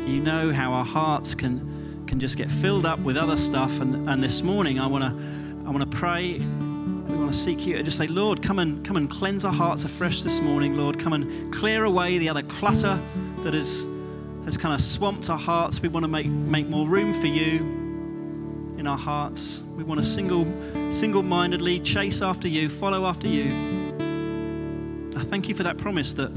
You 0.05 0.21
know 0.21 0.53
how 0.53 0.71
our 0.71 0.85
hearts 0.85 1.35
can, 1.35 2.05
can 2.07 2.21
just 2.21 2.37
get 2.37 2.49
filled 2.49 2.85
up 2.85 2.99
with 2.99 3.17
other 3.17 3.35
stuff. 3.35 3.81
And, 3.81 4.09
and 4.09 4.23
this 4.23 4.41
morning, 4.41 4.79
I 4.79 4.87
want 4.87 5.03
to 5.03 5.09
I 5.67 5.71
wanna 5.71 5.85
pray. 5.85 6.39
We 6.39 7.15
want 7.17 7.31
to 7.31 7.37
seek 7.37 7.67
you 7.67 7.75
and 7.75 7.83
just 7.83 7.97
say, 7.97 8.07
Lord, 8.07 8.41
come 8.41 8.59
and, 8.59 8.85
come 8.85 8.95
and 8.95 9.09
cleanse 9.09 9.43
our 9.43 9.53
hearts 9.53 9.83
afresh 9.83 10.23
this 10.23 10.39
morning, 10.39 10.77
Lord. 10.77 10.97
Come 10.97 11.11
and 11.11 11.53
clear 11.53 11.83
away 11.83 12.19
the 12.19 12.29
other 12.29 12.43
clutter 12.43 12.97
that 13.43 13.53
has, 13.53 13.85
has 14.45 14.57
kind 14.57 14.73
of 14.73 14.81
swamped 14.81 15.29
our 15.29 15.37
hearts. 15.37 15.81
We 15.81 15.89
want 15.89 16.05
to 16.05 16.07
make, 16.07 16.27
make 16.27 16.67
more 16.67 16.87
room 16.87 17.13
for 17.13 17.27
you 17.27 17.84
in 18.85 18.89
our 18.91 18.97
hearts. 18.99 19.63
We 19.75 19.83
want 19.83 19.99
to 19.99 20.05
single, 20.05 20.45
single-mindedly 20.93 21.79
chase 21.79 22.21
after 22.21 22.47
you, 22.47 22.69
follow 22.69 23.07
after 23.07 23.27
you. 23.27 23.95
I 25.17 25.23
thank 25.23 25.49
you 25.49 25.55
for 25.55 25.63
that 25.63 25.79
promise 25.79 26.13
that 26.13 26.31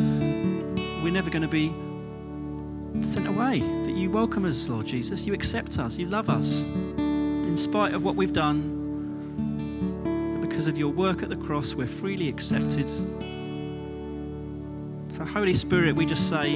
we're 1.03 1.13
never 1.13 1.29
going 1.29 1.43
to 1.43 1.49
be 1.49 1.69
sent 3.07 3.27
away, 3.27 3.61
that 3.61 3.95
you 3.95 4.11
welcome 4.11 4.47
us, 4.47 4.67
Lord 4.67 4.87
Jesus. 4.87 5.27
You 5.27 5.35
accept 5.35 5.79
us, 5.79 5.99
you 5.99 6.07
love 6.07 6.31
us, 6.31 6.63
in 6.63 7.55
spite 7.55 7.93
of 7.93 8.03
what 8.03 8.17
we've 8.17 8.33
done. 8.33 8.73
That 10.33 10.41
because 10.41 10.67
of 10.69 10.79
your 10.79 10.91
work 10.91 11.23
at 11.23 11.29
the 11.29 11.37
cross, 11.37 11.75
we're 11.75 11.87
freely 11.87 12.31
accepted. 12.31 12.89
So, 15.11 15.23
Holy 15.27 15.53
Spirit, 15.53 15.97
we 15.97 16.07
just 16.07 16.31
say, 16.31 16.55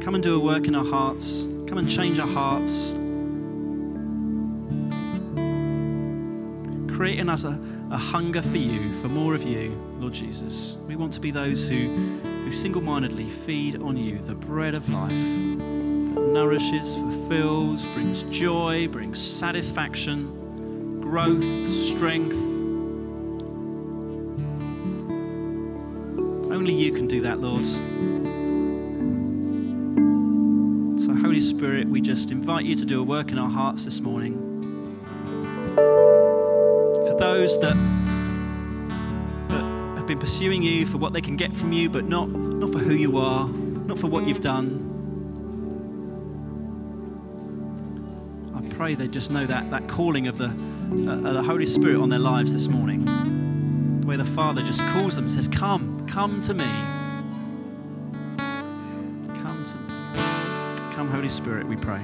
come 0.00 0.14
and 0.14 0.22
do 0.22 0.36
a 0.36 0.38
work 0.38 0.68
in 0.68 0.76
our 0.76 0.84
hearts, 0.84 1.48
come 1.66 1.78
and 1.78 1.90
change 1.90 2.20
our 2.20 2.28
hearts. 2.28 2.94
Create 6.96 7.18
in 7.18 7.28
us 7.28 7.44
a, 7.44 7.58
a 7.90 7.96
hunger 7.98 8.40
for 8.40 8.56
you, 8.56 8.90
for 9.02 9.08
more 9.10 9.34
of 9.34 9.42
you, 9.42 9.70
Lord 9.98 10.14
Jesus. 10.14 10.78
We 10.86 10.96
want 10.96 11.12
to 11.12 11.20
be 11.20 11.30
those 11.30 11.68
who, 11.68 11.76
who 11.76 12.52
single 12.52 12.80
mindedly 12.80 13.28
feed 13.28 13.82
on 13.82 13.98
you, 13.98 14.18
the 14.18 14.34
bread 14.34 14.74
of 14.74 14.88
life 14.88 15.10
that 15.10 16.22
nourishes, 16.32 16.96
fulfills, 16.96 17.84
brings 17.84 18.22
joy, 18.24 18.88
brings 18.88 19.20
satisfaction, 19.20 21.02
growth, 21.02 21.44
strength. 21.68 22.40
Only 26.50 26.72
you 26.72 26.92
can 26.92 27.06
do 27.06 27.20
that, 27.20 27.40
Lord. 27.40 27.66
So, 30.98 31.14
Holy 31.14 31.40
Spirit, 31.40 31.88
we 31.88 32.00
just 32.00 32.30
invite 32.30 32.64
you 32.64 32.74
to 32.74 32.86
do 32.86 33.02
a 33.02 33.04
work 33.04 33.32
in 33.32 33.38
our 33.38 33.50
hearts 33.50 33.84
this 33.84 34.00
morning 34.00 34.45
those 37.36 37.60
that, 37.60 37.76
that 39.48 39.60
have 39.98 40.06
been 40.06 40.18
pursuing 40.18 40.62
you 40.62 40.86
for 40.86 40.96
what 40.96 41.12
they 41.12 41.20
can 41.20 41.36
get 41.36 41.54
from 41.54 41.70
you, 41.70 41.90
but 41.90 42.06
not, 42.06 42.30
not 42.30 42.72
for 42.72 42.78
who 42.78 42.94
you 42.94 43.18
are, 43.18 43.46
not 43.46 43.98
for 43.98 44.06
what 44.06 44.26
you've 44.26 44.40
done. 44.40 44.82
I 48.56 48.66
pray 48.74 48.94
they 48.94 49.06
just 49.06 49.30
know 49.30 49.44
that, 49.44 49.70
that 49.70 49.86
calling 49.86 50.28
of 50.28 50.38
the, 50.38 50.46
uh, 50.46 51.32
the 51.34 51.42
Holy 51.42 51.66
Spirit 51.66 52.00
on 52.00 52.08
their 52.08 52.18
lives 52.18 52.54
this 52.54 52.68
morning. 52.68 53.04
The 54.00 54.06
way 54.06 54.16
the 54.16 54.24
Father 54.24 54.62
just 54.62 54.80
calls 54.92 55.14
them, 55.14 55.28
says, 55.28 55.46
Come, 55.46 56.06
come 56.08 56.40
to 56.40 56.54
me. 56.54 56.64
Come 59.42 59.62
to 59.62 59.76
me. 59.76 60.94
Come, 60.94 61.10
Holy 61.10 61.28
Spirit, 61.28 61.66
we 61.66 61.76
pray. 61.76 62.00